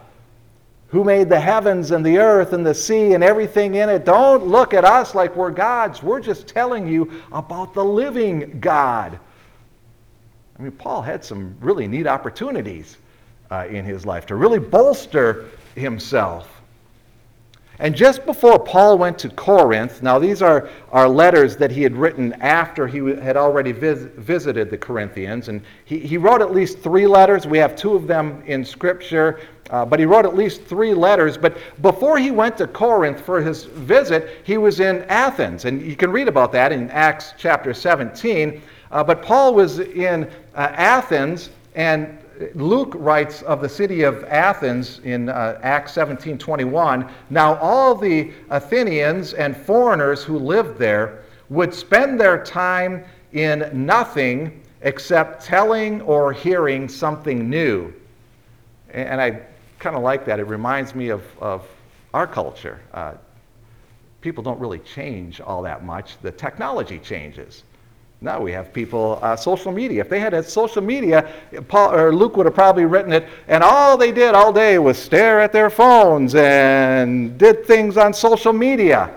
who 0.87 1.03
made 1.03 1.27
the 1.29 1.39
heavens 1.39 1.91
and 1.91 2.05
the 2.05 2.17
earth 2.17 2.53
and 2.53 2.65
the 2.65 2.73
sea 2.73 3.13
and 3.13 3.23
everything 3.23 3.75
in 3.75 3.89
it. 3.89 4.05
Don't 4.05 4.47
look 4.47 4.73
at 4.73 4.85
us 4.85 5.13
like 5.13 5.35
we're 5.35 5.51
gods. 5.51 6.01
We're 6.01 6.21
just 6.21 6.47
telling 6.47 6.87
you 6.87 7.11
about 7.31 7.73
the 7.73 7.83
living 7.83 8.59
God. 8.59 9.19
I 10.57 10.61
mean, 10.61 10.71
Paul 10.71 11.01
had 11.01 11.23
some 11.23 11.55
really 11.59 11.87
neat 11.87 12.07
opportunities 12.07 12.97
uh, 13.51 13.67
in 13.69 13.85
his 13.85 14.05
life 14.05 14.25
to 14.27 14.35
really 14.35 14.59
bolster 14.59 15.45
himself. 15.75 16.56
And 17.79 17.95
just 17.95 18.25
before 18.25 18.57
Paul 18.57 18.97
went 18.97 19.19
to 19.19 19.29
Corinth, 19.29 20.01
now 20.01 20.17
these 20.17 20.41
are, 20.41 20.67
are 20.91 21.07
letters 21.07 21.55
that 21.57 21.69
he 21.69 21.83
had 21.83 21.95
written 21.95 22.33
after 22.33 22.87
he 22.87 22.97
had 23.15 23.37
already 23.37 23.71
vis- 23.71 24.07
visited 24.15 24.71
the 24.71 24.77
Corinthians. 24.77 25.47
And 25.47 25.61
he, 25.85 25.99
he 25.99 26.17
wrote 26.17 26.41
at 26.41 26.51
least 26.51 26.79
three 26.79 27.05
letters. 27.05 27.45
We 27.45 27.59
have 27.59 27.75
two 27.75 27.93
of 27.93 28.07
them 28.07 28.41
in 28.47 28.65
Scripture, 28.65 29.41
uh, 29.69 29.85
but 29.85 29.99
he 29.99 30.05
wrote 30.05 30.25
at 30.25 30.35
least 30.35 30.63
three 30.63 30.95
letters. 30.95 31.37
But 31.37 31.57
before 31.83 32.17
he 32.17 32.31
went 32.31 32.57
to 32.57 32.67
Corinth 32.67 33.21
for 33.21 33.41
his 33.41 33.65
visit, 33.65 34.41
he 34.43 34.57
was 34.57 34.79
in 34.79 35.03
Athens. 35.03 35.65
And 35.65 35.79
you 35.79 35.95
can 35.95 36.11
read 36.11 36.27
about 36.27 36.51
that 36.53 36.71
in 36.71 36.89
Acts 36.89 37.33
chapter 37.37 37.75
17. 37.75 38.59
Uh, 38.89 39.03
but 39.03 39.21
Paul 39.21 39.53
was 39.53 39.79
in 39.79 40.23
uh, 40.55 40.71
Athens, 40.73 41.51
and 41.75 42.17
Luke 42.53 42.93
writes 42.95 43.41
of 43.43 43.61
the 43.61 43.69
city 43.69 44.03
of 44.03 44.23
Athens 44.25 44.99
in 45.03 45.29
uh, 45.29 45.59
Acts 45.63 45.93
17:21. 45.93 47.09
Now 47.29 47.55
all 47.57 47.95
the 47.95 48.31
Athenians 48.49 49.33
and 49.33 49.55
foreigners 49.55 50.23
who 50.23 50.37
lived 50.37 50.77
there 50.77 51.23
would 51.49 51.73
spend 51.73 52.19
their 52.19 52.43
time 52.43 53.03
in 53.33 53.69
nothing 53.73 54.61
except 54.81 55.43
telling 55.43 56.01
or 56.01 56.31
hearing 56.31 56.87
something 56.87 57.49
new. 57.49 57.93
And 58.91 59.19
I 59.19 59.41
kind 59.79 59.95
of 59.95 60.01
like 60.01 60.25
that. 60.25 60.39
It 60.39 60.47
reminds 60.47 60.95
me 60.95 61.09
of, 61.09 61.23
of 61.39 61.67
our 62.13 62.27
culture. 62.27 62.79
Uh, 62.93 63.13
people 64.21 64.43
don't 64.43 64.59
really 64.59 64.79
change 64.79 65.41
all 65.41 65.61
that 65.63 65.83
much. 65.83 66.17
The 66.21 66.31
technology 66.31 66.99
changes. 66.99 67.63
Now 68.19 68.41
we 68.41 68.51
have 68.51 68.73
people, 68.73 69.19
uh, 69.21 69.35
social 69.35 69.71
media. 69.71 70.01
If 70.01 70.09
they 70.09 70.19
had 70.19 70.33
had 70.33 70.45
social 70.45 70.81
media, 70.81 71.31
Paul, 71.67 71.93
or 71.93 72.13
Luke 72.13 72.35
would 72.35 72.47
have 72.47 72.55
probably 72.55 72.85
written 72.85 73.13
it, 73.13 73.27
and 73.47 73.63
all 73.63 73.95
they 73.95 74.11
did 74.11 74.33
all 74.33 74.51
day 74.51 74.79
was 74.79 74.97
stare 74.97 75.39
at 75.39 75.53
their 75.53 75.69
phones 75.69 76.33
and 76.33 77.37
did 77.37 77.65
things 77.65 77.95
on 77.95 78.13
social 78.13 78.53
media. 78.53 79.13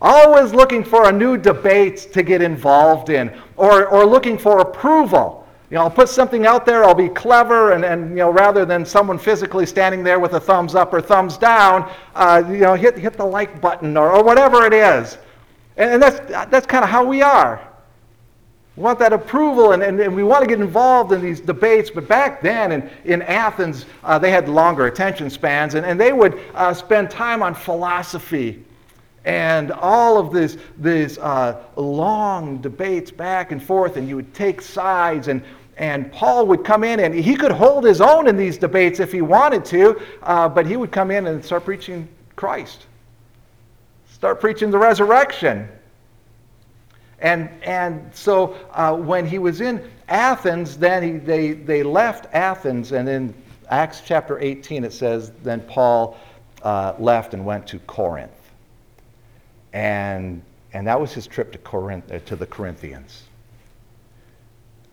Always 0.00 0.54
looking 0.54 0.82
for 0.82 1.10
a 1.10 1.12
new 1.12 1.36
debate 1.36 2.08
to 2.14 2.22
get 2.22 2.40
involved 2.40 3.10
in, 3.10 3.30
or, 3.58 3.86
or 3.88 4.06
looking 4.06 4.38
for 4.38 4.60
approval. 4.60 5.46
You 5.68 5.74
know, 5.74 5.82
I'll 5.82 5.90
put 5.90 6.08
something 6.08 6.46
out 6.46 6.64
there, 6.64 6.84
I'll 6.84 6.94
be 6.94 7.10
clever, 7.10 7.72
and, 7.72 7.84
and 7.84 8.10
you 8.10 8.16
know, 8.16 8.30
rather 8.30 8.64
than 8.64 8.86
someone 8.86 9.18
physically 9.18 9.66
standing 9.66 10.02
there 10.02 10.20
with 10.20 10.34
a 10.34 10.40
thumbs 10.40 10.74
up 10.74 10.94
or 10.94 11.02
thumbs 11.02 11.36
down, 11.36 11.90
uh, 12.14 12.42
you 12.48 12.58
know, 12.58 12.74
hit, 12.74 12.96
hit 12.96 13.14
the 13.14 13.26
like 13.26 13.60
button 13.60 13.96
or, 13.96 14.10
or 14.12 14.24
whatever 14.24 14.64
it 14.64 14.72
is. 14.72 15.18
And, 15.76 15.94
and 15.94 16.02
that's, 16.02 16.50
that's 16.50 16.66
kind 16.66 16.82
of 16.82 16.88
how 16.88 17.04
we 17.04 17.20
are. 17.20 17.75
We 18.76 18.82
want 18.82 18.98
that 18.98 19.14
approval 19.14 19.72
and, 19.72 19.82
and, 19.82 19.98
and, 19.98 20.14
we 20.14 20.22
want 20.22 20.42
to 20.42 20.46
get 20.46 20.60
involved 20.60 21.10
in 21.12 21.22
these 21.22 21.40
debates. 21.40 21.90
But 21.90 22.06
back 22.06 22.42
then 22.42 22.72
in, 22.72 22.90
in 23.04 23.22
Athens, 23.22 23.86
uh, 24.04 24.18
they 24.18 24.30
had 24.30 24.50
longer 24.50 24.86
attention 24.86 25.30
spans 25.30 25.74
and, 25.74 25.86
and 25.86 25.98
they 25.98 26.12
would 26.12 26.38
uh, 26.54 26.74
spend 26.74 27.10
time 27.10 27.42
on 27.42 27.54
philosophy 27.54 28.62
and 29.24 29.72
all 29.72 30.18
of 30.18 30.32
this, 30.32 30.56
these 30.78 31.18
uh, 31.18 31.60
long 31.74 32.58
debates 32.58 33.10
back 33.10 33.50
and 33.50 33.60
forth, 33.60 33.96
and 33.96 34.08
you 34.08 34.14
would 34.14 34.32
take 34.34 34.60
sides. 34.60 35.26
And, 35.26 35.42
and 35.78 36.12
Paul 36.12 36.46
would 36.46 36.64
come 36.64 36.84
in 36.84 37.00
and 37.00 37.12
he 37.12 37.34
could 37.34 37.50
hold 37.50 37.84
his 37.84 38.00
own 38.00 38.28
in 38.28 38.36
these 38.36 38.56
debates 38.56 39.00
if 39.00 39.10
he 39.10 39.22
wanted 39.22 39.64
to, 39.66 40.00
uh, 40.22 40.48
but 40.48 40.64
he 40.64 40.76
would 40.76 40.92
come 40.92 41.10
in 41.10 41.26
and 41.26 41.44
start 41.44 41.64
preaching 41.64 42.06
Christ, 42.36 42.86
start 44.12 44.40
preaching 44.40 44.70
the 44.70 44.78
resurrection 44.78 45.68
and, 47.20 47.48
and 47.62 48.10
so 48.14 48.56
uh, 48.72 48.94
when 48.94 49.26
he 49.26 49.38
was 49.38 49.60
in 49.60 49.90
Athens, 50.08 50.76
then 50.76 51.02
he, 51.02 51.12
they, 51.12 51.52
they 51.52 51.82
left 51.82 52.32
Athens, 52.34 52.92
and 52.92 53.08
in 53.08 53.34
Acts 53.68 54.02
chapter 54.04 54.38
18 54.38 54.84
it 54.84 54.92
says, 54.92 55.32
then 55.42 55.60
Paul 55.62 56.16
uh, 56.62 56.94
left 56.98 57.34
and 57.34 57.44
went 57.44 57.66
to 57.68 57.78
Corinth. 57.80 58.30
And, 59.72 60.42
and 60.72 60.86
that 60.86 61.00
was 61.00 61.12
his 61.12 61.26
trip 61.26 61.52
to, 61.52 61.58
Corinth, 61.58 62.10
uh, 62.12 62.18
to 62.20 62.36
the 62.36 62.46
Corinthians. 62.46 63.24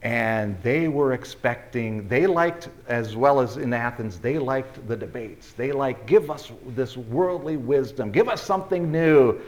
And 0.02 0.62
they 0.62 0.90
were 0.90 1.14
expecting, 1.14 2.08
they 2.10 2.28
liked, 2.28 2.68
as 2.88 3.16
well 3.16 3.40
as 3.40 3.56
in 3.56 3.74
Athens, 3.74 4.20
they 4.20 4.38
liked 4.38 4.86
the 4.88 4.98
debates. 4.98 5.54
They 5.54 5.72
liked, 5.72 6.08
give 6.08 6.30
us 6.30 6.52
this 6.70 6.98
worldly 6.98 7.56
wisdom, 7.56 8.12
give 8.12 8.28
us 8.28 8.42
something 8.42 8.92
new. 8.92 9.40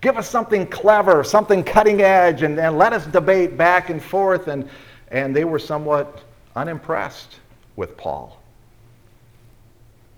Give 0.00 0.16
us 0.16 0.28
something 0.28 0.66
clever, 0.66 1.22
something 1.22 1.62
cutting 1.62 2.00
edge, 2.00 2.42
and, 2.42 2.58
and 2.58 2.78
let 2.78 2.92
us 2.92 3.06
debate 3.06 3.56
back 3.56 3.90
and 3.90 4.02
forth. 4.02 4.48
And, 4.48 4.68
and 5.08 5.36
they 5.36 5.44
were 5.44 5.58
somewhat 5.58 6.22
unimpressed 6.56 7.36
with 7.76 7.96
Paul 7.96 8.40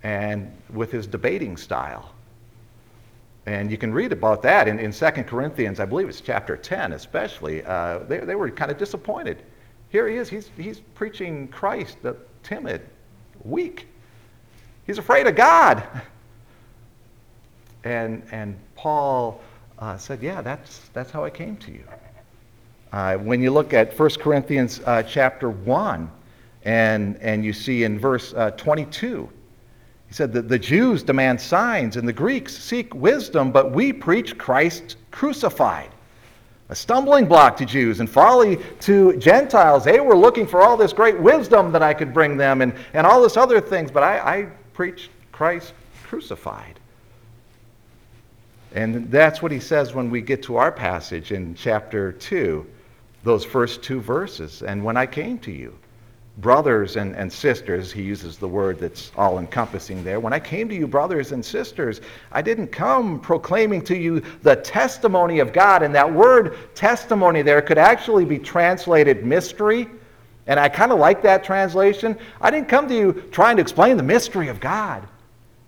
and 0.03 0.53
with 0.73 0.91
his 0.91 1.07
debating 1.07 1.57
style. 1.57 2.13
And 3.47 3.71
you 3.71 3.79
can 3.79 3.93
read 3.93 4.13
about 4.13 4.43
that 4.43 4.69
in, 4.69 4.79
in 4.79 4.93
2 4.93 5.07
Corinthians, 5.25 5.81
I 5.81 5.85
believe 5.85 6.09
it's 6.09 6.21
chapter 6.21 6.57
10 6.57 6.93
especially. 6.93 7.65
Uh, 7.65 7.99
they, 8.01 8.19
they 8.19 8.35
were 8.37 8.51
kind 8.51 8.71
of 8.71 8.79
disappointed. 8.79 9.43
Here 9.89 10.09
he 10.09 10.17
is, 10.17 10.29
he's, 10.29 10.51
he's 10.57 10.81
preaching 10.95 11.49
Christ, 11.49 11.99
the 12.03 12.17
timid, 12.43 12.83
weak. 13.45 13.89
He's 14.87 14.99
afraid 14.99 15.27
of 15.27 15.35
God. 15.35 15.87
And, 17.85 18.23
and 18.31 18.57
Paul 18.77 19.41
uh, 19.83 19.99
said, 19.99 20.23
Yeah, 20.23 20.41
that's, 20.41 20.89
that's 20.93 21.11
how 21.11 21.25
I 21.25 21.31
came 21.31 21.57
to 21.57 21.73
you. 21.73 21.85
Uh, 22.93 23.17
when 23.17 23.43
you 23.43 23.51
look 23.51 23.75
at 23.75 23.99
1 23.99 24.11
Corinthians 24.21 24.81
uh, 24.87 25.03
chapter 25.03 25.51
1, 25.51 26.11
and, 26.65 27.17
and 27.17 27.45
you 27.45 27.53
see 27.53 27.83
in 27.83 27.99
verse 27.99 28.33
uh, 28.35 28.53
22, 28.53 29.29
he 30.07 30.15
said 30.15 30.33
that 30.35 30.49
the 30.49 30.59
Jews 30.59 31.03
demand 31.03 31.41
signs 31.41 31.97
and 31.97 32.07
the 32.07 32.13
Greeks 32.13 32.57
seek 32.57 32.95
wisdom, 32.95 33.51
but 33.51 33.73
we 33.73 33.93
preach 33.93 34.39
Christ 34.39 34.97
crucified. 35.11 35.91
A 36.69 36.75
stumbling 36.77 37.27
block 37.27 37.57
to 37.57 37.67
Jews 37.67 37.99
and 37.99 38.09
folly 38.09 38.59
to 38.81 39.17
Gentiles. 39.17 39.85
They 39.85 39.99
were 39.99 40.17
looking 40.17 40.47
for 40.47 40.63
all 40.63 40.77
this 40.77 40.93
great 40.93 41.19
wisdom 41.19 41.73
that 41.73 41.83
I 41.83 41.93
could 41.93 42.15
bring 42.15 42.37
them 42.37 42.63
and, 42.63 42.73
and 42.95 43.05
all 43.05 43.21
this 43.21 43.37
other 43.37 43.61
things, 43.61 43.91
but 43.91 44.05
I, 44.05 44.19
I 44.19 44.43
preach 44.75 45.11
Christ 45.33 45.75
crucified. 46.05 46.79
And 48.75 49.11
that's 49.11 49.43
what 49.43 49.53
he 49.53 49.61
says 49.61 49.95
when 49.95 50.11
we 50.11 50.23
get 50.23 50.43
to 50.45 50.57
our 50.57 50.73
passage 50.73 51.33
in 51.33 51.55
chapter 51.55 52.13
2, 52.13 52.67
those 53.23 53.45
first 53.45 53.83
two 53.83 54.01
verses. 54.01 54.63
And 54.63 54.83
when 54.83 54.97
I 54.97 55.07
came 55.07 55.39
to 55.41 55.53
you, 55.53 55.77
brothers 56.39 56.97
and, 56.97 57.15
and 57.15 57.31
sisters, 57.31 57.93
he 57.93 58.03
uses 58.03 58.39
the 58.39 58.49
word 58.49 58.79
that's 58.79 59.13
all 59.17 59.39
encompassing 59.39 60.03
there. 60.03 60.21
When 60.21 60.33
I 60.33 60.41
came 60.41 60.69
to 60.71 60.75
you, 60.75 60.87
brothers 60.87 61.33
and 61.33 61.45
sisters, 61.45 62.01
I 62.31 62.41
didn't 62.41 62.69
come 62.69 63.21
proclaiming 63.21 63.83
to 63.83 63.97
you 63.97 64.23
the 64.43 64.57
testimony 64.57 65.41
of 65.41 65.53
God. 65.53 65.83
And 65.83 65.95
that 65.95 66.11
word 66.11 66.57
testimony 66.75 67.43
there 67.43 67.61
could 67.61 67.79
actually 67.79 68.25
be 68.25 68.39
translated 68.39 69.27
mystery. 69.27 69.87
And 70.47 70.59
I 70.59 70.71
kind 70.71 70.93
of 70.93 70.99
like 70.99 71.23
that 71.23 71.45
translation. 71.45 72.19
I 72.41 72.51
didn't 72.51 72.69
come 72.69 72.89
to 72.89 72.95
you 72.95 73.13
trying 73.31 73.57
to 73.57 73.63
explain 73.63 73.99
the 73.99 74.03
mystery 74.03 74.49
of 74.49 74.61
God 74.61 75.07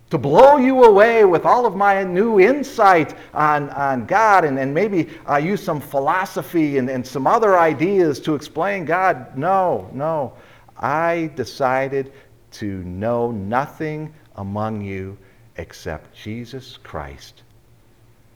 to 0.09 0.17
blow 0.17 0.57
you 0.57 0.83
away 0.83 1.25
with 1.25 1.45
all 1.45 1.65
of 1.65 1.75
my 1.75 2.03
new 2.03 2.39
insight 2.39 3.15
on, 3.33 3.69
on 3.71 4.05
God 4.05 4.45
and, 4.45 4.59
and 4.59 4.73
maybe 4.73 5.09
uh, 5.29 5.37
use 5.37 5.63
some 5.63 5.81
philosophy 5.81 6.77
and, 6.77 6.89
and 6.89 7.05
some 7.05 7.25
other 7.25 7.57
ideas 7.57 8.19
to 8.21 8.35
explain 8.35 8.85
God. 8.85 9.35
No, 9.35 9.89
no. 9.93 10.33
I 10.77 11.31
decided 11.35 12.13
to 12.51 12.83
know 12.83 13.31
nothing 13.31 14.13
among 14.35 14.81
you 14.81 15.17
except 15.57 16.15
Jesus 16.15 16.77
Christ 16.77 17.41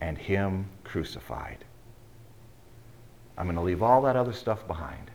and 0.00 0.18
Him 0.18 0.66
crucified. 0.82 1.64
I'm 3.38 3.46
going 3.46 3.56
to 3.56 3.62
leave 3.62 3.82
all 3.82 4.02
that 4.02 4.16
other 4.16 4.32
stuff 4.32 4.66
behind. 4.66 5.10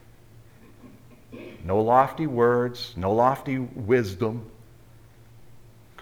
No 1.66 1.82
lofty 1.82 2.28
words, 2.28 2.94
no 2.96 3.12
lofty 3.12 3.60
wisdom 3.60 4.50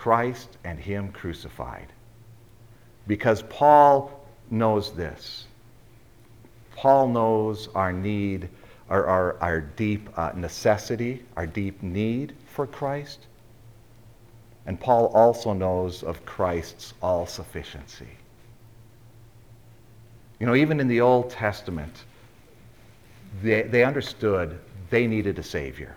Christ 0.03 0.57
and 0.65 0.77
Him 0.77 1.13
crucified. 1.13 1.87
because 3.07 3.41
Paul 3.43 4.11
knows 4.49 4.91
this. 4.95 5.45
Paul 6.75 7.07
knows 7.07 7.69
our 7.75 7.93
need, 7.93 8.49
our, 8.89 9.05
our, 9.05 9.37
our 9.41 9.61
deep 9.61 10.09
uh, 10.17 10.31
necessity, 10.35 11.23
our 11.37 11.47
deep 11.47 11.81
need 11.81 12.33
for 12.47 12.67
Christ. 12.67 13.19
And 14.65 14.79
Paul 14.79 15.07
also 15.07 15.53
knows 15.53 16.03
of 16.03 16.25
Christ's 16.25 16.93
all 17.01 17.25
sufficiency. 17.25 18.07
You 20.39 20.47
know, 20.47 20.55
even 20.55 20.79
in 20.79 20.87
the 20.89 21.01
Old 21.01 21.29
Testament, 21.29 22.03
they, 23.41 23.61
they 23.63 23.83
understood 23.85 24.59
they 24.89 25.07
needed 25.07 25.39
a 25.39 25.43
Savior. 25.43 25.95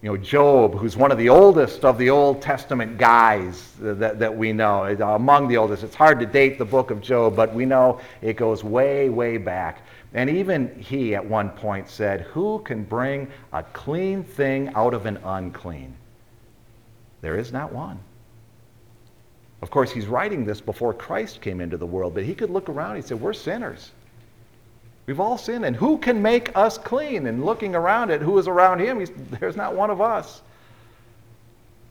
You 0.00 0.10
know, 0.10 0.16
Job, 0.16 0.76
who's 0.76 0.96
one 0.96 1.10
of 1.10 1.18
the 1.18 1.28
oldest 1.28 1.84
of 1.84 1.98
the 1.98 2.10
Old 2.10 2.40
Testament 2.40 2.98
guys 2.98 3.72
that, 3.80 4.20
that 4.20 4.36
we 4.36 4.52
know, 4.52 4.84
uh, 4.84 5.16
among 5.16 5.48
the 5.48 5.56
oldest. 5.56 5.82
It's 5.82 5.96
hard 5.96 6.20
to 6.20 6.26
date 6.26 6.56
the 6.56 6.64
book 6.64 6.92
of 6.92 7.00
Job, 7.00 7.34
but 7.34 7.52
we 7.52 7.66
know 7.66 8.00
it 8.22 8.36
goes 8.36 8.62
way, 8.62 9.08
way 9.08 9.38
back. 9.38 9.82
And 10.14 10.30
even 10.30 10.80
he 10.80 11.16
at 11.16 11.24
one 11.24 11.50
point 11.50 11.88
said, 11.88 12.20
Who 12.20 12.60
can 12.60 12.84
bring 12.84 13.28
a 13.52 13.64
clean 13.64 14.22
thing 14.22 14.72
out 14.76 14.94
of 14.94 15.04
an 15.06 15.18
unclean? 15.24 15.94
There 17.20 17.36
is 17.36 17.52
not 17.52 17.72
one. 17.72 17.98
Of 19.62 19.70
course, 19.70 19.90
he's 19.90 20.06
writing 20.06 20.44
this 20.44 20.60
before 20.60 20.94
Christ 20.94 21.40
came 21.40 21.60
into 21.60 21.76
the 21.76 21.86
world, 21.86 22.14
but 22.14 22.22
he 22.22 22.36
could 22.36 22.50
look 22.50 22.68
around 22.68 22.94
and 22.94 23.04
said, 23.04 23.20
We're 23.20 23.32
sinners. 23.32 23.90
We've 25.08 25.20
all 25.20 25.38
sinned, 25.38 25.64
and 25.64 25.74
who 25.74 25.96
can 25.96 26.20
make 26.20 26.54
us 26.54 26.76
clean? 26.76 27.28
And 27.28 27.42
looking 27.42 27.74
around 27.74 28.10
at 28.10 28.20
who 28.20 28.36
is 28.36 28.46
around 28.46 28.80
him, 28.80 29.02
there's 29.40 29.56
not 29.56 29.74
one 29.74 29.88
of 29.88 30.02
us. 30.02 30.42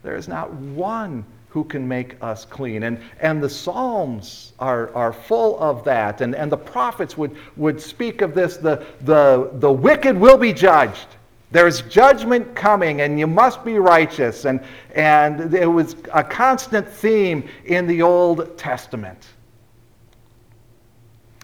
There 0.03 0.15
is 0.15 0.27
not 0.27 0.53
one 0.53 1.25
who 1.49 1.63
can 1.63 1.87
make 1.87 2.21
us 2.21 2.45
clean. 2.45 2.83
And, 2.83 2.99
and 3.19 3.41
the 3.41 3.49
Psalms 3.49 4.53
are, 4.59 4.93
are 4.93 5.11
full 5.11 5.59
of 5.59 5.83
that. 5.85 6.21
And, 6.21 6.35
and 6.35 6.51
the 6.51 6.57
prophets 6.57 7.17
would, 7.17 7.35
would 7.55 7.81
speak 7.81 8.21
of 8.21 8.35
this 8.35 8.57
the, 8.57 8.85
the, 9.01 9.49
the 9.53 9.71
wicked 9.71 10.15
will 10.15 10.37
be 10.37 10.53
judged. 10.53 11.07
There's 11.49 11.81
judgment 11.81 12.55
coming, 12.55 13.01
and 13.01 13.17
you 13.17 13.25
must 13.25 13.65
be 13.65 13.79
righteous. 13.79 14.45
And, 14.45 14.63
and 14.93 15.55
it 15.55 15.65
was 15.65 15.95
a 16.13 16.23
constant 16.23 16.87
theme 16.87 17.49
in 17.65 17.87
the 17.87 18.03
Old 18.03 18.59
Testament. 18.59 19.25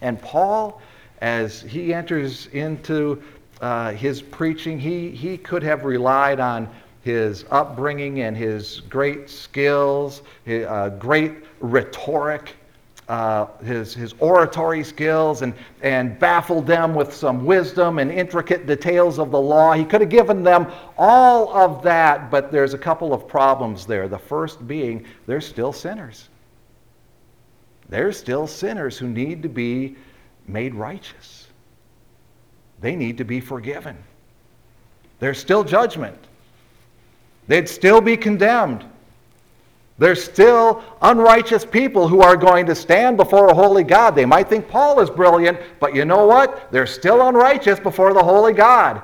And 0.04 0.22
Paul 0.22 0.80
as 1.24 1.62
he 1.62 1.94
enters 1.94 2.48
into 2.48 3.24
uh, 3.62 3.92
his 3.94 4.22
preaching, 4.22 4.78
he, 4.78 5.10
he 5.10 5.38
could 5.38 5.64
have 5.64 5.86
relied 5.86 6.42
on 6.42 6.68
his 7.02 7.46
upbringing 7.50 8.20
and 8.20 8.36
his 8.36 8.82
great 8.90 9.30
skills, 9.30 10.22
his, 10.44 10.66
uh, 10.66 10.90
great 11.00 11.36
rhetoric, 11.62 12.58
uh, 13.08 13.46
his, 13.64 13.94
his 13.94 14.14
oratory 14.20 14.84
skills, 14.84 15.44
and, 15.44 15.54
and 15.82 16.20
baffled 16.20 16.68
them 16.68 16.94
with 16.94 17.14
some 17.14 17.46
wisdom 17.46 18.00
and 18.00 18.12
intricate 18.12 18.68
details 18.68 19.18
of 19.18 19.32
the 19.32 19.40
law. 19.40 19.72
He 19.72 19.86
could 19.86 20.02
have 20.02 20.10
given 20.10 20.44
them 20.44 20.70
all 20.98 21.56
of 21.56 21.82
that, 21.84 22.30
but 22.30 22.52
there's 22.52 22.74
a 22.74 22.78
couple 22.78 23.14
of 23.14 23.30
problems 23.30 23.86
there. 23.86 24.10
The 24.10 24.20
first 24.20 24.68
being, 24.68 25.06
they're 25.26 25.40
still 25.40 25.72
sinners. 25.72 26.28
They're 27.88 28.12
still 28.12 28.46
sinners 28.46 28.98
who 28.98 29.08
need 29.08 29.42
to 29.44 29.50
be 29.50 29.96
made 30.48 30.76
righteous. 30.76 31.48
They 32.82 32.96
need 32.96 33.18
to 33.18 33.24
be 33.24 33.40
forgiven. 33.40 33.98
There's 35.20 35.40
still 35.40 35.64
judgment. 35.64 36.18
They'd 37.48 37.70
still 37.70 38.02
be 38.02 38.18
condemned. 38.18 38.86
There's 39.98 40.24
still 40.24 40.84
unrighteous 41.02 41.66
people 41.66 42.08
who 42.08 42.22
are 42.22 42.36
going 42.36 42.66
to 42.66 42.76
stand 42.76 43.16
before 43.16 43.48
a 43.48 43.54
holy 43.54 43.84
God. 43.84 44.16
They 44.16 44.26
might 44.26 44.50
think 44.50 44.68
Paul 44.68 45.00
is 45.00 45.10
brilliant, 45.10 45.60
but 45.80 45.96
you 45.96 46.04
know 46.04 46.26
what? 46.26 46.72
They're 46.72 46.88
still 46.88 47.28
unrighteous 47.28 47.80
before 47.80 48.14
the 48.14 48.24
holy 48.24 48.54
God. 48.54 49.02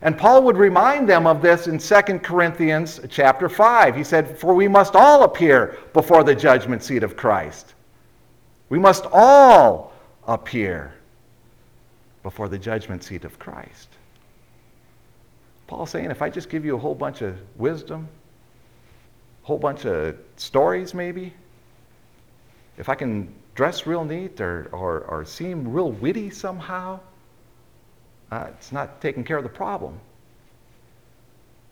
And 0.00 0.16
Paul 0.16 0.42
would 0.42 0.58
remind 0.58 1.08
them 1.08 1.26
of 1.26 1.40
this 1.40 1.66
in 1.66 1.78
2 1.78 2.18
Corinthians 2.18 3.00
chapter 3.08 3.48
5. 3.48 3.96
He 3.96 4.04
said, 4.04 4.38
For 4.38 4.54
we 4.54 4.68
must 4.68 4.94
all 4.94 5.24
appear 5.24 5.78
before 5.92 6.22
the 6.22 6.34
judgment 6.34 6.82
seat 6.82 7.02
of 7.02 7.16
Christ. 7.16 7.74
We 8.68 8.78
must 8.78 9.06
all 9.12 9.93
appear 10.26 10.94
before 12.22 12.48
the 12.48 12.58
judgment 12.58 13.04
seat 13.04 13.24
of 13.24 13.38
Christ. 13.38 13.88
Paul's 15.66 15.90
saying 15.90 16.10
if 16.10 16.22
I 16.22 16.30
just 16.30 16.48
give 16.48 16.64
you 16.64 16.76
a 16.76 16.78
whole 16.78 16.94
bunch 16.94 17.22
of 17.22 17.36
wisdom, 17.56 18.08
a 19.42 19.46
whole 19.46 19.58
bunch 19.58 19.84
of 19.86 20.16
stories 20.36 20.94
maybe, 20.94 21.32
if 22.76 22.88
I 22.88 22.94
can 22.94 23.32
dress 23.54 23.86
real 23.86 24.04
neat 24.04 24.40
or, 24.40 24.68
or, 24.72 25.00
or 25.02 25.24
seem 25.24 25.72
real 25.72 25.92
witty 25.92 26.30
somehow, 26.30 27.00
uh, 28.30 28.46
it's 28.50 28.72
not 28.72 29.00
taking 29.00 29.22
care 29.24 29.36
of 29.36 29.44
the 29.44 29.48
problem. 29.48 30.00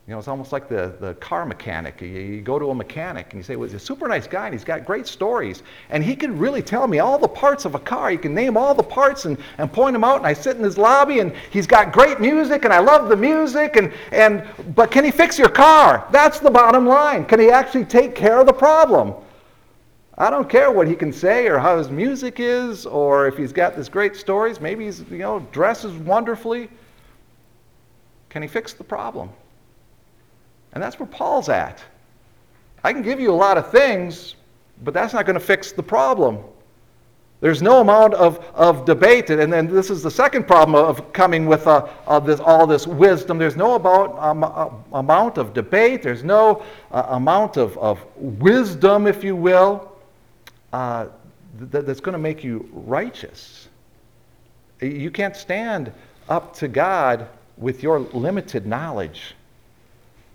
You 0.08 0.14
know, 0.14 0.18
it's 0.18 0.26
almost 0.26 0.50
like 0.50 0.68
the, 0.68 0.92
the 0.98 1.14
car 1.14 1.46
mechanic. 1.46 2.00
You, 2.00 2.08
you, 2.08 2.40
go 2.40 2.58
to 2.58 2.70
a 2.70 2.74
mechanic 2.74 3.26
and 3.30 3.38
you 3.38 3.44
say, 3.44 3.54
well, 3.54 3.68
he's 3.68 3.74
a 3.74 3.78
super 3.78 4.08
nice 4.08 4.26
guy 4.26 4.46
and 4.46 4.52
he's 4.52 4.64
got 4.64 4.84
great 4.84 5.06
stories. 5.06 5.62
And 5.90 6.02
he 6.02 6.16
can 6.16 6.36
really 6.36 6.60
tell 6.60 6.88
me 6.88 6.98
all 6.98 7.18
the 7.18 7.28
parts 7.28 7.64
of 7.66 7.76
a 7.76 7.78
car. 7.78 8.10
He 8.10 8.16
can 8.16 8.34
name 8.34 8.56
all 8.56 8.74
the 8.74 8.82
parts 8.82 9.26
and, 9.26 9.38
and 9.58 9.72
point 9.72 9.92
them 9.92 10.02
out. 10.02 10.16
And 10.16 10.26
I 10.26 10.32
sit 10.32 10.56
in 10.56 10.64
his 10.64 10.76
lobby 10.76 11.20
and 11.20 11.32
he's 11.50 11.68
got 11.68 11.92
great 11.92 12.20
music 12.20 12.64
and 12.64 12.74
I 12.74 12.80
love 12.80 13.08
the 13.08 13.16
music. 13.16 13.76
And, 13.76 13.92
and, 14.10 14.44
but 14.74 14.90
can 14.90 15.04
he 15.04 15.12
fix 15.12 15.38
your 15.38 15.48
car? 15.48 16.08
That's 16.10 16.40
the 16.40 16.50
bottom 16.50 16.84
line. 16.84 17.24
Can 17.24 17.38
he 17.38 17.50
actually 17.50 17.84
take 17.84 18.16
care 18.16 18.40
of 18.40 18.46
the 18.46 18.52
problem? 18.52 19.14
I 20.18 20.30
don't 20.30 20.50
care 20.50 20.72
what 20.72 20.88
he 20.88 20.96
can 20.96 21.12
say 21.12 21.46
or 21.46 21.60
how 21.60 21.78
his 21.78 21.90
music 21.90 22.40
is 22.40 22.86
or 22.86 23.28
if 23.28 23.36
he's 23.36 23.52
got 23.52 23.76
this 23.76 23.88
great 23.88 24.16
stories. 24.16 24.60
Maybe 24.60 24.86
he's, 24.86 24.98
you 25.10 25.18
know, 25.18 25.46
dresses 25.52 25.92
wonderfully. 25.92 26.68
Can 28.30 28.42
he 28.42 28.48
fix 28.48 28.72
the 28.72 28.84
problem? 28.84 29.30
And 30.72 30.82
that's 30.82 30.98
where 30.98 31.06
Paul's 31.06 31.48
at. 31.48 31.82
I 32.84 32.92
can 32.92 33.02
give 33.02 33.20
you 33.20 33.30
a 33.30 33.34
lot 33.34 33.58
of 33.58 33.70
things, 33.70 34.34
but 34.82 34.94
that's 34.94 35.12
not 35.12 35.26
going 35.26 35.34
to 35.34 35.44
fix 35.44 35.72
the 35.72 35.82
problem. 35.82 36.38
There's 37.40 37.60
no 37.60 37.80
amount 37.80 38.14
of, 38.14 38.38
of 38.54 38.84
debate, 38.84 39.28
and 39.30 39.52
then 39.52 39.66
this 39.66 39.90
is 39.90 40.00
the 40.00 40.10
second 40.10 40.46
problem 40.46 40.76
of 40.76 41.12
coming 41.12 41.46
with 41.46 41.66
uh, 41.66 42.20
this, 42.20 42.38
all 42.38 42.68
this 42.68 42.86
wisdom. 42.86 43.36
There's 43.36 43.56
no 43.56 43.74
about, 43.74 44.16
um, 44.20 44.44
uh, 44.44 44.68
amount 44.92 45.38
of 45.38 45.52
debate, 45.52 46.02
there's 46.04 46.22
no 46.22 46.62
uh, 46.92 47.06
amount 47.08 47.56
of, 47.56 47.76
of 47.78 47.98
wisdom, 48.14 49.08
if 49.08 49.24
you 49.24 49.34
will, 49.34 49.90
uh, 50.72 51.06
th- 51.72 51.84
that's 51.84 51.98
going 51.98 52.12
to 52.12 52.18
make 52.18 52.44
you 52.44 52.68
righteous. 52.72 53.68
You 54.80 55.10
can't 55.10 55.34
stand 55.34 55.92
up 56.28 56.54
to 56.58 56.68
God 56.68 57.28
with 57.56 57.82
your 57.82 57.98
limited 57.98 58.66
knowledge. 58.66 59.34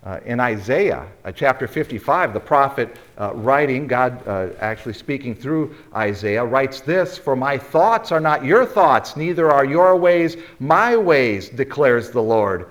Uh, 0.08 0.22
in 0.24 0.40
Isaiah 0.40 1.06
uh, 1.26 1.34
chapter 1.34 1.68
55, 1.68 2.32
the 2.32 2.40
prophet 2.40 2.96
uh, 3.20 3.34
writing, 3.34 3.88
God 3.88 4.26
uh, 4.26 4.52
actually 4.62 4.94
speaking 4.94 5.36
through 5.36 5.76
Isaiah, 5.94 6.46
writes 6.46 6.80
this 6.80 7.18
For 7.18 7.36
my 7.36 7.58
thoughts 7.58 8.14
are 8.14 8.22
not 8.22 8.46
your 8.46 8.66
thoughts, 8.66 9.18
neither 9.18 9.52
are 9.52 9.66
your 9.66 9.98
ways 9.98 10.38
my 10.62 10.96
ways, 10.96 11.50
declares 11.50 12.10
the 12.10 12.24
Lord. 12.24 12.70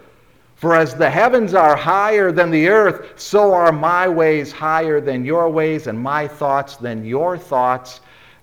For 0.54 0.74
as 0.74 0.94
the 0.94 1.10
heavens 1.10 1.52
are 1.52 1.76
higher 1.76 2.32
than 2.32 2.50
the 2.50 2.68
earth, 2.68 3.20
so 3.20 3.52
are 3.52 3.70
my 3.70 4.08
ways 4.08 4.50
higher 4.50 4.98
than 4.98 5.22
your 5.22 5.50
ways, 5.50 5.88
and 5.88 6.00
my 6.00 6.26
thoughts 6.26 6.76
than 6.76 7.04
your 7.04 7.36
thoughts. 7.36 8.00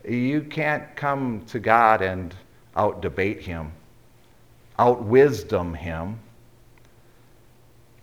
You 0.08 0.42
can't 0.42 0.96
come 0.96 1.44
to 1.48 1.60
God 1.60 2.04
and 2.04 2.36
out 2.76 3.02
debate 3.02 3.42
him, 3.42 3.72
out 4.78 5.02
wisdom 5.02 5.74
him. 5.74 6.20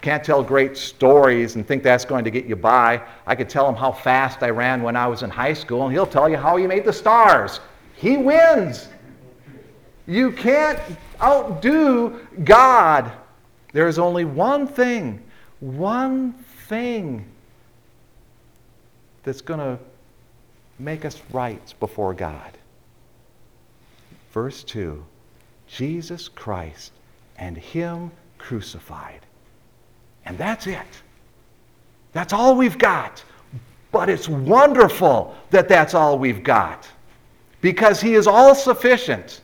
Can't 0.00 0.24
tell 0.24 0.42
great 0.42 0.76
stories 0.76 1.56
and 1.56 1.66
think 1.66 1.82
that's 1.82 2.04
going 2.04 2.24
to 2.24 2.30
get 2.30 2.46
you 2.46 2.56
by. 2.56 3.02
I 3.26 3.34
could 3.34 3.50
tell 3.50 3.68
him 3.68 3.74
how 3.74 3.92
fast 3.92 4.42
I 4.42 4.50
ran 4.50 4.82
when 4.82 4.96
I 4.96 5.06
was 5.06 5.22
in 5.22 5.30
high 5.30 5.52
school, 5.52 5.84
and 5.84 5.92
he'll 5.92 6.06
tell 6.06 6.28
you 6.28 6.36
how 6.36 6.56
he 6.56 6.66
made 6.66 6.84
the 6.84 6.92
stars. 6.92 7.60
He 7.94 8.16
wins. 8.16 8.88
You 10.06 10.32
can't 10.32 10.80
outdo 11.20 12.26
God. 12.44 13.12
There 13.72 13.88
is 13.88 13.98
only 13.98 14.24
one 14.24 14.66
thing, 14.66 15.22
one 15.60 16.32
thing 16.66 17.26
that's 19.22 19.42
going 19.42 19.60
to 19.60 19.78
make 20.78 21.04
us 21.04 21.20
right 21.30 21.74
before 21.78 22.14
God. 22.14 22.56
Verse 24.32 24.64
2 24.64 25.04
Jesus 25.68 26.28
Christ 26.28 26.92
and 27.36 27.56
Him 27.56 28.10
crucified. 28.38 29.20
And 30.30 30.38
that's 30.38 30.68
it. 30.68 30.86
That's 32.12 32.32
all 32.32 32.54
we've 32.54 32.78
got. 32.78 33.24
But 33.90 34.08
it's 34.08 34.28
wonderful 34.28 35.34
that 35.50 35.68
that's 35.68 35.92
all 35.92 36.20
we've 36.20 36.44
got 36.44 36.86
because 37.60 38.00
he 38.00 38.14
is 38.14 38.28
all 38.28 38.54
sufficient. 38.54 39.40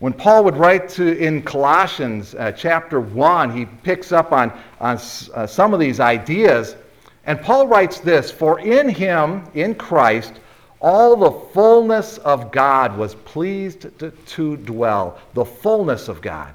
When 0.00 0.12
Paul 0.12 0.42
would 0.42 0.56
write 0.56 0.88
to 0.90 1.16
in 1.16 1.42
Colossians 1.42 2.34
uh, 2.34 2.50
chapter 2.50 3.00
1, 3.00 3.56
he 3.56 3.66
picks 3.84 4.10
up 4.10 4.32
on, 4.32 4.52
on 4.80 4.98
uh, 5.34 5.46
some 5.46 5.72
of 5.72 5.78
these 5.78 6.00
ideas 6.00 6.74
And 7.24 7.40
Paul 7.40 7.68
writes 7.68 8.00
this 8.00 8.32
For 8.32 8.58
in 8.58 8.88
him, 8.88 9.44
in 9.54 9.76
Christ, 9.76 10.40
all 10.80 11.14
the 11.14 11.30
fullness 11.52 12.18
of 12.18 12.50
God 12.50 12.98
was 12.98 13.14
pleased 13.14 13.96
to, 14.00 14.10
to, 14.10 14.56
dwell, 14.56 15.20
the 15.34 15.44
fullness 15.44 16.08
of 16.08 16.20
God. 16.20 16.52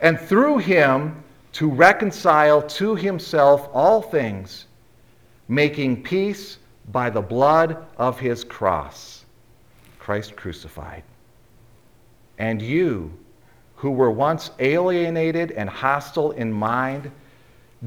And 0.00 0.18
through 0.18 0.58
him 0.58 1.22
to 1.52 1.68
reconcile 1.68 2.62
to 2.62 2.94
himself 2.94 3.68
all 3.72 4.00
things, 4.02 4.66
making 5.48 6.02
peace 6.02 6.58
by 6.92 7.10
the 7.10 7.20
blood 7.20 7.84
of 7.96 8.18
his 8.18 8.44
cross, 8.44 9.24
Christ 9.98 10.36
crucified. 10.36 11.02
And 12.38 12.62
you, 12.62 13.12
who 13.76 13.90
were 13.90 14.10
once 14.10 14.50
alienated 14.58 15.50
and 15.52 15.68
hostile 15.68 16.30
in 16.32 16.52
mind, 16.52 17.10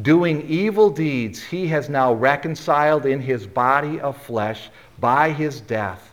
doing 0.02 0.42
evil 0.48 0.90
deeds, 0.90 1.42
he 1.42 1.68
has 1.68 1.90
now 1.90 2.14
reconciled 2.14 3.06
in 3.06 3.22
his 3.22 3.48
body 3.48 4.00
of 4.00 4.22
flesh 4.22 4.70
by 5.00 5.32
his 5.32 5.62
death, 5.62 6.11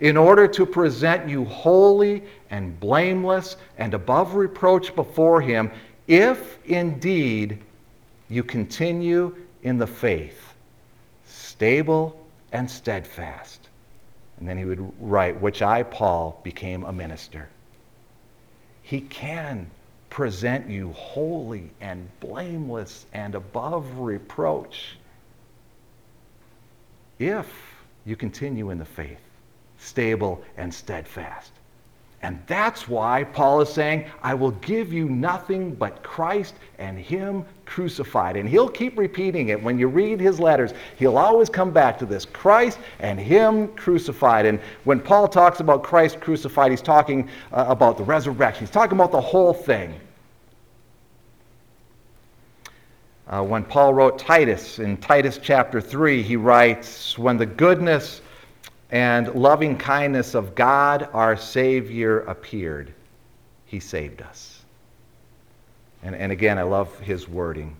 in 0.00 0.16
order 0.16 0.48
to 0.48 0.66
present 0.66 1.28
you 1.28 1.44
holy 1.44 2.22
and 2.50 2.78
blameless 2.80 3.56
and 3.78 3.94
above 3.94 4.34
reproach 4.34 4.94
before 4.94 5.40
him, 5.40 5.70
if 6.08 6.58
indeed 6.64 7.58
you 8.28 8.42
continue 8.42 9.36
in 9.62 9.78
the 9.78 9.86
faith, 9.86 10.54
stable 11.26 12.18
and 12.52 12.68
steadfast. 12.68 13.68
And 14.38 14.48
then 14.48 14.56
he 14.56 14.64
would 14.64 14.92
write, 15.00 15.40
which 15.40 15.60
I, 15.60 15.82
Paul, 15.82 16.40
became 16.42 16.84
a 16.84 16.92
minister. 16.92 17.48
He 18.82 19.02
can 19.02 19.70
present 20.08 20.68
you 20.68 20.92
holy 20.92 21.70
and 21.80 22.08
blameless 22.20 23.06
and 23.12 23.34
above 23.34 23.98
reproach 23.98 24.96
if 27.18 27.46
you 28.06 28.16
continue 28.16 28.70
in 28.70 28.78
the 28.78 28.84
faith, 28.84 29.20
stable 29.80 30.42
and 30.56 30.72
steadfast. 30.72 31.52
And 32.22 32.38
that's 32.46 32.86
why 32.86 33.24
Paul 33.24 33.62
is 33.62 33.70
saying, 33.70 34.04
I 34.22 34.34
will 34.34 34.50
give 34.50 34.92
you 34.92 35.08
nothing 35.08 35.74
but 35.74 36.02
Christ 36.02 36.54
and 36.78 36.98
Him 36.98 37.46
crucified. 37.64 38.36
And 38.36 38.46
he'll 38.46 38.68
keep 38.68 38.98
repeating 38.98 39.48
it. 39.48 39.62
When 39.62 39.78
you 39.78 39.88
read 39.88 40.20
his 40.20 40.38
letters, 40.38 40.74
he'll 40.96 41.16
always 41.16 41.48
come 41.48 41.70
back 41.70 41.98
to 41.98 42.06
this 42.06 42.26
Christ 42.26 42.78
and 42.98 43.18
Him 43.18 43.68
crucified. 43.68 44.44
And 44.44 44.60
when 44.84 45.00
Paul 45.00 45.28
talks 45.28 45.60
about 45.60 45.82
Christ 45.82 46.20
crucified, 46.20 46.70
he's 46.70 46.82
talking 46.82 47.26
uh, 47.52 47.64
about 47.68 47.96
the 47.96 48.04
resurrection, 48.04 48.66
he's 48.66 48.74
talking 48.74 48.98
about 48.98 49.12
the 49.12 49.20
whole 49.20 49.54
thing. 49.54 49.98
Uh, 53.28 53.42
when 53.42 53.64
Paul 53.64 53.94
wrote 53.94 54.18
Titus, 54.18 54.80
in 54.80 54.96
Titus 54.96 55.38
chapter 55.40 55.80
3, 55.80 56.20
he 56.22 56.34
writes, 56.36 57.16
When 57.16 57.38
the 57.38 57.46
goodness 57.46 58.20
and 58.90 59.34
loving 59.34 59.76
kindness 59.76 60.34
of 60.34 60.54
God 60.54 61.08
our 61.12 61.36
Savior 61.36 62.20
appeared, 62.20 62.92
he 63.66 63.78
saved 63.78 64.20
us. 64.20 64.62
And, 66.02 66.14
and 66.14 66.32
again, 66.32 66.58
I 66.58 66.62
love 66.62 66.98
his 66.98 67.28
wording. 67.28 67.76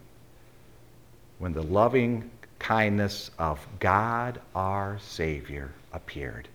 When 1.38 1.52
the 1.52 1.62
loving 1.62 2.30
kindness 2.58 3.30
of 3.38 3.58
God 3.80 4.40
our 4.54 4.98
Savior 5.00 5.72
appeared, 5.92 6.46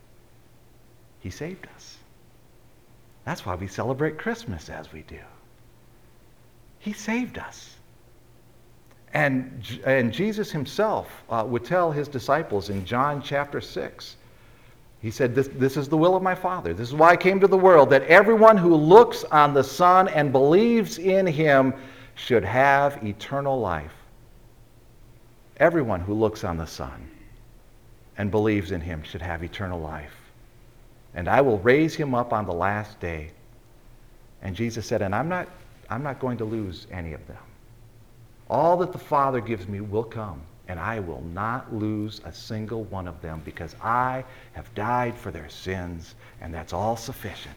he 1.20 1.30
saved 1.30 1.68
us. 1.76 1.98
That's 3.26 3.46
why 3.46 3.56
we 3.56 3.68
celebrate 3.68 4.18
Christmas 4.18 4.70
as 4.70 4.94
we 4.94 5.02
do. 5.02 5.20
He 6.80 6.94
saved 6.94 7.40
us. 7.40 7.76
And, 9.14 9.82
and 9.86 10.14
Jesus 10.14 10.52
himself 10.52 11.24
uh, 11.30 11.44
would 11.48 11.66
tell 11.66 11.92
his 11.92 12.08
disciples 12.08 12.70
in 12.70 12.86
John 12.86 13.22
chapter 13.22 13.60
6 13.60 14.18
he 15.06 15.12
said, 15.12 15.36
this, 15.36 15.50
this 15.50 15.78
is 15.78 15.88
the 15.88 15.96
will 15.96 16.16
of 16.16 16.24
my 16.24 16.34
Father. 16.34 16.74
This 16.74 16.88
is 16.88 16.96
why 16.96 17.12
I 17.12 17.16
came 17.16 17.40
to 17.40 17.48
the 17.48 17.56
world, 17.56 17.92
that 17.92 18.02
everyone 18.06 18.58
who 18.58 18.74
looks 18.74 19.24
on 19.26 19.54
the 19.54 19.64
Son 19.64 20.08
and 20.08 20.32
believes 20.32 20.98
in 20.98 21.28
him 21.28 21.76
should 22.16 22.44
have 22.44 23.06
eternal 23.06 23.60
life. 23.60 23.94
Everyone 25.58 26.00
who 26.00 26.16
looks 26.16 26.44
on 26.44 26.58
the 26.58 26.66
Son 26.66 27.08
and 28.18 28.32
believes 28.32 28.72
in 28.72 28.82
him 28.82 29.04
should 29.04 29.22
have 29.22 29.44
eternal 29.44 29.80
life. 29.80 30.16
And 31.14 31.30
I 31.30 31.40
will 31.40 31.60
raise 31.60 31.94
him 31.94 32.16
up 32.16 32.34
on 32.34 32.48
the 32.48 32.54
last 32.54 33.00
day. 33.00 33.30
And 34.42 34.56
Jesus 34.56 34.88
said, 34.88 35.04
and 35.04 35.14
I'm 35.14 35.30
not, 35.30 35.48
I'm 35.88 36.02
not 36.02 36.20
going 36.20 36.40
to 36.40 36.46
lose 36.46 36.88
any 36.90 37.14
of 37.14 37.28
them. 37.28 37.38
All 38.50 38.76
that 38.78 38.92
the 38.92 38.98
Father 38.98 39.40
gives 39.40 39.68
me 39.68 39.82
will 39.82 40.04
come 40.04 40.42
and 40.68 40.80
I 40.80 41.00
will 41.00 41.22
not 41.34 41.74
lose 41.74 42.22
a 42.26 42.34
single 42.34 42.84
one 42.86 43.08
of 43.08 43.22
them 43.22 43.42
because 43.46 43.76
I 43.82 44.24
have 44.54 44.74
died 44.74 45.16
for 45.16 45.32
their 45.32 45.50
sins, 45.50 46.16
and 46.42 46.54
that's 46.54 46.74
all 46.74 46.98
sufficient. 46.98 47.56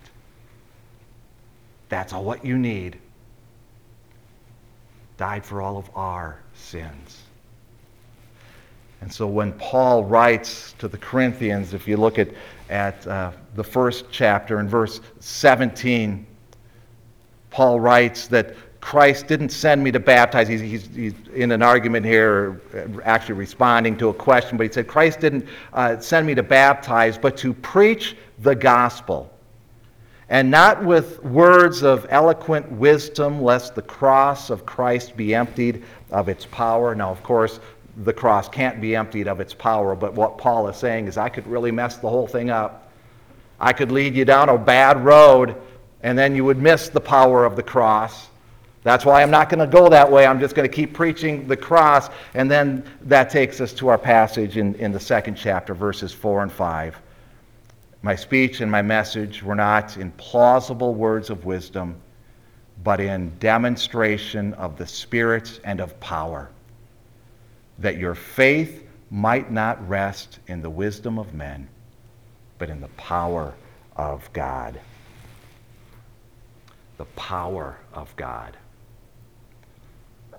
That's 1.88 2.12
all 2.12 2.24
what 2.24 2.44
you 2.44 2.58
need. 2.58 2.98
Died 5.16 5.44
for 5.44 5.62
all 5.62 5.78
of 5.78 5.90
our 5.94 6.38
sins. 6.54 7.22
And 9.00 9.12
so 9.12 9.26
when 9.26 9.52
Paul 9.52 10.04
writes 10.04 10.74
to 10.78 10.88
the 10.88 10.98
Corinthians, 10.98 11.72
if 11.72 11.86
you 11.86 11.96
look 11.96 12.18
at, 12.18 12.28
at 12.68 13.06
uh, 13.06 13.32
the 13.54 13.64
first 13.64 14.06
chapter 14.10 14.60
in 14.60 14.68
verse 14.68 15.00
17, 15.20 16.26
Paul 17.50 17.80
writes 17.80 18.26
that 18.28 18.54
Christ 18.88 19.26
didn't 19.26 19.50
send 19.50 19.84
me 19.84 19.92
to 19.92 20.00
baptize. 20.00 20.48
He's, 20.48 20.62
he's, 20.62 20.86
he's, 20.96 21.12
in 21.34 21.52
an 21.52 21.60
argument 21.60 22.06
here, 22.06 22.62
actually 23.04 23.34
responding 23.34 23.98
to 23.98 24.08
a 24.08 24.14
question, 24.14 24.56
but 24.56 24.66
he 24.66 24.72
said, 24.72 24.88
Christ 24.88 25.20
didn't 25.20 25.46
uh, 25.74 26.00
send 26.00 26.26
me 26.26 26.34
to 26.34 26.42
baptize, 26.42 27.18
but 27.18 27.36
to 27.36 27.52
preach 27.52 28.16
the 28.38 28.54
gospel. 28.54 29.30
And 30.30 30.50
not 30.50 30.82
with 30.82 31.22
words 31.22 31.82
of 31.82 32.06
eloquent 32.08 32.72
wisdom, 32.72 33.42
lest 33.42 33.74
the 33.74 33.82
cross 33.82 34.48
of 34.48 34.64
Christ 34.64 35.18
be 35.18 35.34
emptied 35.34 35.84
of 36.10 36.30
its 36.30 36.46
power. 36.46 36.94
Now, 36.94 37.10
of 37.10 37.22
course, 37.22 37.60
the 38.04 38.12
cross 38.14 38.48
can't 38.48 38.80
be 38.80 38.96
emptied 38.96 39.28
of 39.28 39.38
its 39.38 39.52
power, 39.52 39.94
but 39.94 40.14
what 40.14 40.38
Paul 40.38 40.66
is 40.66 40.78
saying 40.78 41.08
is, 41.08 41.18
I 41.18 41.28
could 41.28 41.46
really 41.46 41.70
mess 41.70 41.98
the 41.98 42.08
whole 42.08 42.26
thing 42.26 42.48
up. 42.48 42.90
I 43.60 43.74
could 43.74 43.92
lead 43.92 44.14
you 44.14 44.24
down 44.24 44.48
a 44.48 44.56
bad 44.56 45.04
road, 45.04 45.56
and 46.02 46.16
then 46.16 46.34
you 46.34 46.42
would 46.46 46.56
miss 46.56 46.88
the 46.88 47.02
power 47.02 47.44
of 47.44 47.54
the 47.54 47.62
cross. 47.62 48.28
That's 48.84 49.04
why 49.04 49.22
I'm 49.22 49.30
not 49.30 49.48
going 49.48 49.58
to 49.58 49.66
go 49.66 49.88
that 49.88 50.10
way. 50.10 50.26
I'm 50.26 50.38
just 50.38 50.54
going 50.54 50.68
to 50.68 50.74
keep 50.74 50.94
preaching 50.94 51.46
the 51.46 51.56
cross. 51.56 52.08
And 52.34 52.50
then 52.50 52.84
that 53.02 53.28
takes 53.28 53.60
us 53.60 53.72
to 53.74 53.88
our 53.88 53.98
passage 53.98 54.56
in, 54.56 54.74
in 54.76 54.92
the 54.92 55.00
second 55.00 55.34
chapter, 55.34 55.74
verses 55.74 56.12
4 56.12 56.44
and 56.44 56.52
5. 56.52 57.00
My 58.02 58.14
speech 58.14 58.60
and 58.60 58.70
my 58.70 58.82
message 58.82 59.42
were 59.42 59.56
not 59.56 59.96
in 59.96 60.12
plausible 60.12 60.94
words 60.94 61.30
of 61.30 61.44
wisdom, 61.44 61.96
but 62.84 63.00
in 63.00 63.36
demonstration 63.40 64.54
of 64.54 64.78
the 64.78 64.86
Spirit 64.86 65.60
and 65.64 65.80
of 65.80 65.98
power, 65.98 66.48
that 67.80 67.96
your 67.96 68.14
faith 68.14 68.84
might 69.10 69.50
not 69.50 69.86
rest 69.88 70.38
in 70.46 70.62
the 70.62 70.70
wisdom 70.70 71.18
of 71.18 71.34
men, 71.34 71.68
but 72.58 72.70
in 72.70 72.80
the 72.80 72.88
power 72.88 73.54
of 73.96 74.32
God. 74.32 74.78
The 76.98 77.06
power 77.16 77.78
of 77.92 78.14
God. 78.16 78.56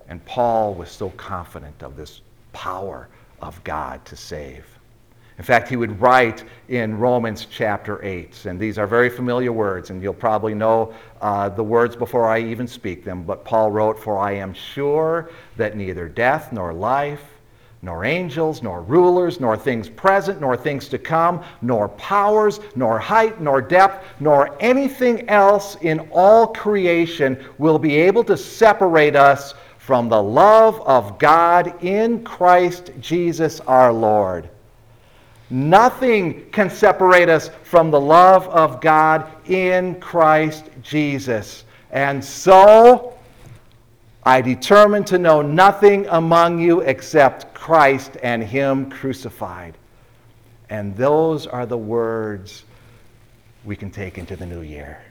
And 0.10 0.24
Paul 0.26 0.74
was 0.74 0.90
so 0.90 1.12
confident 1.12 1.84
of 1.84 1.96
this 1.96 2.22
power 2.52 3.08
of 3.42 3.64
God 3.64 4.04
to 4.06 4.16
save. 4.16 4.66
In 5.38 5.46
fact, 5.46 5.70
he 5.70 5.78
would 5.78 6.02
write 6.02 6.44
in 6.68 6.98
Romans 6.98 7.48
chapter 7.50 8.04
8, 8.04 8.46
and 8.46 8.60
these 8.60 8.78
are 8.78 8.86
very 8.86 9.10
familiar 9.10 9.54
words, 9.54 9.90
and 9.90 10.04
you'll 10.04 10.14
probably 10.14 10.54
know 10.54 10.94
uh, 11.22 11.48
the 11.48 11.64
words 11.64 11.96
before 11.96 12.28
I 12.28 12.40
even 12.42 12.68
speak 12.68 13.06
them. 13.06 13.24
But 13.24 13.46
Paul 13.46 13.72
wrote, 13.72 13.98
For 13.98 14.18
I 14.18 14.34
am 14.34 14.54
sure 14.54 15.30
that 15.56 15.78
neither 15.78 16.10
death 16.10 16.52
nor 16.52 16.74
life, 16.74 17.24
nor 17.82 18.04
angels, 18.04 18.62
nor 18.62 18.82
rulers, 18.82 19.40
nor 19.40 19.56
things 19.56 19.88
present, 19.88 20.42
nor 20.42 20.58
things 20.58 20.90
to 20.90 20.98
come, 20.98 21.42
nor 21.62 21.88
powers, 21.88 22.60
nor 22.76 23.00
height, 23.00 23.40
nor 23.40 23.62
depth, 23.62 24.06
nor 24.20 24.58
anything 24.60 25.30
else 25.30 25.78
in 25.82 26.00
all 26.12 26.48
creation 26.48 27.42
will 27.58 27.80
be 27.80 27.96
able 27.96 28.26
to 28.26 28.36
separate 28.36 29.16
us 29.16 29.54
from 29.90 30.08
the 30.08 30.22
love 30.22 30.80
of 30.82 31.18
God 31.18 31.84
in 31.84 32.24
Christ 32.24 32.92
Jesus 33.02 33.60
our 33.62 33.92
Lord. 33.92 34.48
Nothing 35.50 36.48
can 36.52 36.70
separate 36.70 37.28
us 37.28 37.50
from 37.64 37.90
the 37.90 38.00
love 38.00 38.48
of 38.50 38.82
God 38.82 39.26
in 39.48 40.00
Christ 40.00 40.66
Jesus. 40.84 41.64
And 41.90 42.24
so 42.24 43.18
I 44.22 44.42
determined 44.42 45.08
to 45.08 45.18
know 45.18 45.42
nothing 45.42 46.06
among 46.10 46.60
you 46.60 46.82
except 46.82 47.56
Christ 47.56 48.16
and 48.22 48.44
Him 48.44 48.92
crucified. 48.92 49.76
And 50.70 50.96
those 50.96 51.48
are 51.48 51.66
the 51.66 51.80
words 51.80 52.64
we 53.66 53.76
can 53.76 53.90
take 53.90 54.20
into 54.20 54.36
the 54.36 54.46
new 54.46 54.62
year. 54.62 55.02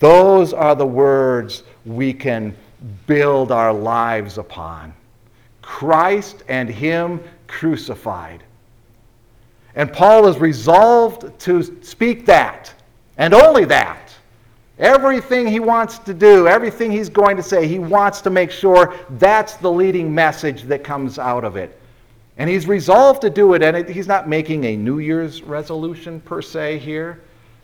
Those 0.00 0.52
are 0.52 0.74
the 0.74 0.84
words 0.84 1.62
we 1.86 2.12
can 2.12 2.54
build 3.06 3.52
our 3.52 3.72
lives 3.72 4.38
upon. 4.38 4.92
Christ 5.60 6.42
and 6.48 6.68
Him 6.68 7.22
crucified. 7.46 8.42
And 9.74 9.92
Paul 9.92 10.26
is 10.26 10.38
resolved 10.38 11.38
to 11.40 11.62
speak 11.82 12.26
that, 12.26 12.72
and 13.16 13.32
only 13.32 13.64
that. 13.66 14.14
Everything 14.78 15.46
he 15.46 15.60
wants 15.60 15.98
to 16.00 16.12
do, 16.12 16.48
everything 16.48 16.90
he's 16.90 17.08
going 17.08 17.36
to 17.36 17.42
say, 17.42 17.68
he 17.68 17.78
wants 17.78 18.20
to 18.22 18.30
make 18.30 18.50
sure 18.50 18.94
that's 19.10 19.54
the 19.56 19.70
leading 19.70 20.12
message 20.14 20.62
that 20.64 20.82
comes 20.82 21.18
out 21.18 21.44
of 21.44 21.56
it. 21.56 21.78
And 22.38 22.48
he's 22.48 22.66
resolved 22.66 23.20
to 23.22 23.30
do 23.30 23.54
it, 23.54 23.62
and 23.62 23.88
he's 23.88 24.08
not 24.08 24.28
making 24.28 24.64
a 24.64 24.76
New 24.76 24.98
Year's 24.98 25.42
resolution 25.42 26.20
per 26.20 26.42
se 26.42 26.78
here. 26.78 27.20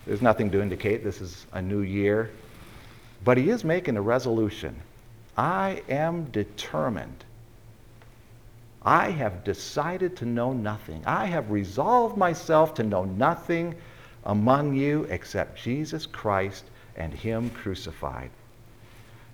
There's 0.06 0.22
nothing 0.22 0.50
to 0.52 0.62
indicate 0.62 1.02
this 1.02 1.20
is 1.20 1.46
a 1.52 1.60
new 1.60 1.80
year. 1.80 2.30
But 3.24 3.36
he 3.36 3.50
is 3.50 3.64
making 3.64 3.96
a 3.96 4.02
resolution. 4.02 4.80
I 5.38 5.82
am 5.88 6.24
determined. 6.24 7.24
I 8.82 9.10
have 9.10 9.44
decided 9.44 10.16
to 10.16 10.26
know 10.26 10.52
nothing. 10.52 11.02
I 11.06 11.26
have 11.26 11.50
resolved 11.52 12.16
myself 12.16 12.74
to 12.74 12.82
know 12.82 13.04
nothing 13.04 13.76
among 14.24 14.74
you 14.74 15.04
except 15.04 15.62
Jesus 15.62 16.06
Christ 16.06 16.64
and 16.96 17.14
Him 17.14 17.50
crucified. 17.50 18.30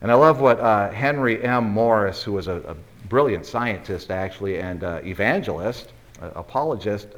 And 0.03 0.13
I 0.13 0.15
love 0.15 0.41
what 0.41 0.61
uh, 0.61 0.91
Henry 0.91 1.43
M. 1.43 1.65
Morris, 1.65 2.23
who 2.23 2.33
was 2.33 2.49
a, 2.49 2.57
a 2.69 2.77
brilliant 3.09 3.47
scientist 3.47 4.11
actually 4.11 4.59
and 4.59 4.85
uh, 4.85 5.01
evangelist, 5.03 5.95
uh, 6.21 6.33
apologist, 6.35 7.09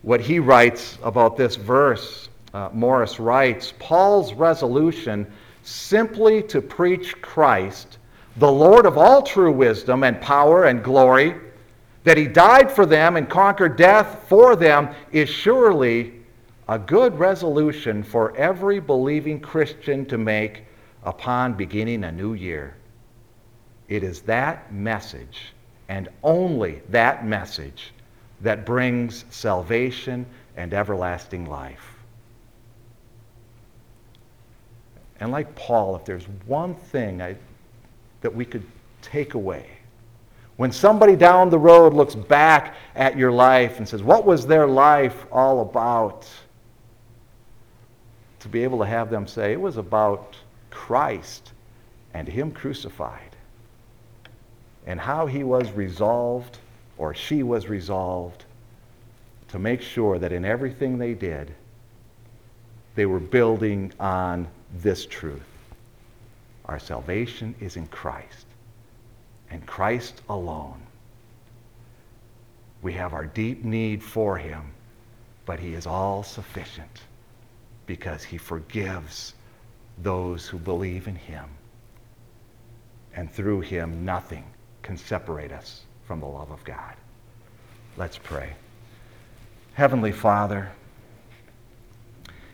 what 0.00 0.20
he 0.20 0.38
writes 0.38 0.98
about 1.02 1.36
this 1.36 1.56
verse. 1.56 2.28
Uh, 2.54 2.70
Morris 2.72 3.18
writes 3.20 3.74
Paul's 3.78 4.32
resolution 4.32 5.26
simply 5.64 6.42
to 6.44 6.62
preach 6.62 7.20
Christ, 7.20 7.98
the 8.36 8.50
Lord 8.50 8.86
of 8.86 8.98
all 8.98 9.22
true 9.22 9.52
wisdom 9.52 10.02
and 10.04 10.20
power 10.20 10.64
and 10.64 10.82
glory, 10.82 11.34
that 12.04 12.16
he 12.16 12.26
died 12.26 12.70
for 12.70 12.86
them 12.86 13.16
and 13.16 13.28
conquered 13.28 13.76
death 13.76 14.24
for 14.28 14.54
them, 14.54 14.94
is 15.10 15.28
surely 15.28 16.12
a 16.68 16.78
good 16.78 17.18
resolution 17.18 18.02
for 18.02 18.36
every 18.36 18.80
believing 18.80 19.40
Christian 19.40 20.04
to 20.06 20.18
make 20.18 20.64
upon 21.04 21.54
beginning 21.54 22.04
a 22.04 22.12
new 22.12 22.34
year. 22.34 22.76
It 23.88 24.02
is 24.02 24.20
that 24.22 24.72
message, 24.72 25.52
and 25.88 26.08
only 26.22 26.82
that 26.90 27.24
message, 27.24 27.92
that 28.40 28.66
brings 28.66 29.24
salvation 29.30 30.26
and 30.56 30.74
everlasting 30.74 31.46
life. 31.46 31.94
And 35.20 35.32
like 35.32 35.54
Paul, 35.54 35.96
if 35.96 36.04
there's 36.04 36.26
one 36.46 36.74
thing 36.74 37.22
I, 37.22 37.36
that 38.26 38.34
we 38.34 38.44
could 38.44 38.64
take 39.02 39.34
away, 39.34 39.70
when 40.56 40.72
somebody 40.72 41.14
down 41.14 41.48
the 41.48 41.58
road 41.60 41.94
looks 41.94 42.16
back 42.16 42.74
at 42.96 43.16
your 43.16 43.30
life 43.30 43.78
and 43.78 43.88
says, 43.88 44.02
What 44.02 44.26
was 44.26 44.48
their 44.48 44.66
life 44.66 45.26
all 45.30 45.60
about? 45.60 46.26
To 48.40 48.48
be 48.48 48.64
able 48.64 48.80
to 48.80 48.84
have 48.84 49.10
them 49.10 49.28
say, 49.28 49.52
It 49.52 49.60
was 49.60 49.76
about 49.76 50.34
Christ 50.70 51.52
and 52.14 52.26
Him 52.26 52.50
crucified 52.50 53.36
and 54.88 54.98
how 54.98 55.26
he 55.26 55.44
was 55.44 55.70
resolved, 55.70 56.58
or 56.98 57.14
she 57.14 57.44
was 57.44 57.68
resolved, 57.68 58.44
to 59.50 59.60
make 59.60 59.82
sure 59.82 60.18
that 60.18 60.32
in 60.32 60.44
everything 60.44 60.98
they 60.98 61.14
did, 61.14 61.54
they 62.96 63.06
were 63.06 63.20
building 63.20 63.92
on 64.00 64.48
this 64.74 65.06
truth. 65.06 65.55
Our 66.66 66.78
salvation 66.78 67.54
is 67.60 67.76
in 67.76 67.86
Christ, 67.86 68.46
and 69.50 69.64
Christ 69.66 70.20
alone. 70.28 70.80
We 72.82 72.92
have 72.94 73.14
our 73.14 73.26
deep 73.26 73.64
need 73.64 74.02
for 74.02 74.36
him, 74.36 74.62
but 75.44 75.60
he 75.60 75.74
is 75.74 75.86
all 75.86 76.22
sufficient 76.22 77.02
because 77.86 78.24
he 78.24 78.36
forgives 78.36 79.34
those 80.02 80.46
who 80.46 80.58
believe 80.58 81.06
in 81.06 81.14
him. 81.14 81.44
And 83.14 83.30
through 83.32 83.60
him, 83.60 84.04
nothing 84.04 84.44
can 84.82 84.96
separate 84.96 85.52
us 85.52 85.82
from 86.04 86.20
the 86.20 86.26
love 86.26 86.50
of 86.50 86.62
God. 86.64 86.94
Let's 87.96 88.18
pray. 88.18 88.52
Heavenly 89.74 90.12
Father, 90.12 90.70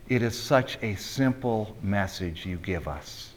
it 0.09 0.23
is 0.23 0.39
such 0.39 0.79
a 0.83 0.95
simple 0.97 1.77
message 1.83 2.47
you 2.47 2.57
give 2.57 2.87
us. 2.87 3.32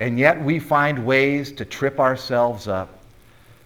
And 0.00 0.18
yet 0.18 0.42
we 0.42 0.58
find 0.58 1.06
ways 1.06 1.52
to 1.52 1.64
trip 1.64 2.00
ourselves 2.00 2.68
up. 2.68 3.02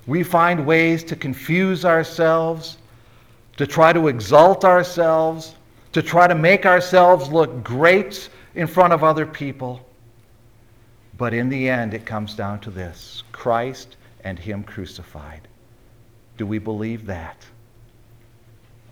We 0.07 0.22
find 0.22 0.66
ways 0.66 1.05
to 1.05 1.16
confuse 1.16 1.85
ourselves, 1.85 2.79
to 3.57 3.66
try 3.66 3.93
to 3.93 4.09
exalt 4.09 4.64
ourselves, 4.64 5.55
to 5.93 6.03
try 6.03 6.26
to 6.26 6.35
make 6.35 6.66
ourselves 6.66 7.31
look 7.31 7.62
great 7.62 8.29
in 8.55 8.66
front 8.66 8.93
of 8.93 9.05
other 9.05 9.26
people. 9.26 9.87
But 11.16 11.35
in 11.35 11.49
the 11.49 11.68
end, 11.68 11.95
it 11.95 12.07
comes 12.07 12.35
down 12.35 12.61
to 12.61 12.70
this 12.70 13.22
Christ 13.33 13.97
and 14.24 14.39
Him 14.39 14.62
crucified. 14.62 15.49
Do 16.37 16.47
we 16.47 16.59
believe 16.59 17.07
that? 17.07 17.45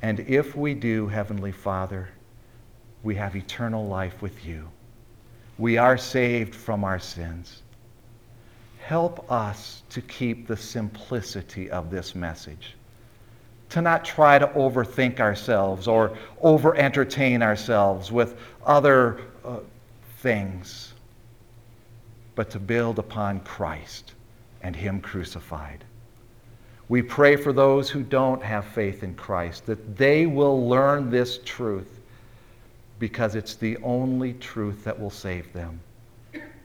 And 0.03 0.21
if 0.21 0.57
we 0.57 0.75
do, 0.75 1.07
Heavenly 1.07 1.53
Father, 1.53 2.09
we 3.03 3.15
have 3.15 3.37
eternal 3.37 3.87
life 3.87 4.21
with 4.21 4.45
you. 4.45 4.69
We 5.59 5.79
are 5.79 5.97
saved 5.97 6.55
from 6.55 6.85
our 6.85 6.99
sins. 6.99 7.63
Help 8.79 9.31
us 9.33 9.83
to 9.91 10.01
keep 10.03 10.47
the 10.47 10.57
simplicity 10.57 11.71
of 11.71 11.91
this 11.91 12.15
message, 12.15 12.75
to 13.71 13.81
not 13.81 14.05
try 14.05 14.39
to 14.39 14.47
overthink 14.49 15.19
ourselves 15.19 15.89
or 15.89 16.17
over 16.43 16.77
entertain 16.77 17.43
ourselves 17.43 18.13
with 18.13 18.39
other 18.65 19.23
uh, 19.45 19.59
things, 20.19 20.93
but 22.35 22.51
to 22.51 22.59
build 22.59 22.99
upon 22.99 23.41
Christ 23.41 24.13
and 24.63 24.77
Him 24.77 25.01
crucified. 25.01 25.85
We 26.89 27.03
pray 27.03 27.35
for 27.35 27.53
those 27.53 27.91
who 27.91 28.03
don't 28.03 28.43
have 28.43 28.65
faith 28.67 29.03
in 29.03 29.15
Christ 29.15 29.67
that 29.67 29.97
they 29.97 30.27
will 30.27 30.69
learn 30.69 31.11
this 31.11 31.41
truth 31.45 31.96
because 32.99 33.35
it's 33.35 33.57
the 33.57 33.77
only 33.79 34.33
truth 34.35 34.85
that 34.85 34.99
will 34.99 35.11
save 35.11 35.53
them, 35.53 35.81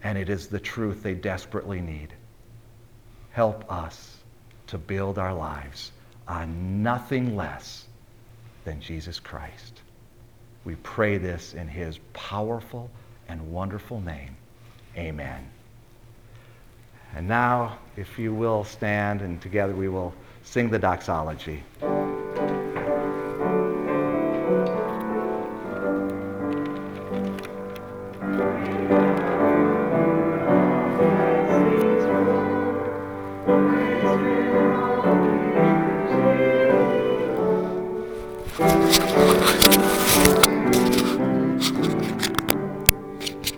and 0.03 0.17
it 0.17 0.29
is 0.29 0.47
the 0.47 0.59
truth 0.59 1.03
they 1.03 1.13
desperately 1.13 1.81
need. 1.81 2.13
Help 3.31 3.71
us 3.71 4.17
to 4.67 4.77
build 4.77 5.17
our 5.17 5.33
lives 5.33 5.91
on 6.27 6.83
nothing 6.83 7.35
less 7.35 7.85
than 8.63 8.79
Jesus 8.79 9.19
Christ. 9.19 9.81
We 10.63 10.75
pray 10.75 11.17
this 11.17 11.53
in 11.53 11.67
his 11.67 11.97
powerful 12.13 12.89
and 13.27 13.51
wonderful 13.51 13.99
name. 14.01 14.35
Amen. 14.95 15.49
And 17.15 17.27
now, 17.27 17.77
if 17.97 18.19
you 18.19 18.33
will 18.33 18.63
stand 18.63 19.21
and 19.21 19.41
together 19.41 19.73
we 19.73 19.89
will 19.89 20.13
sing 20.43 20.69
the 20.69 20.79
doxology. 20.79 21.63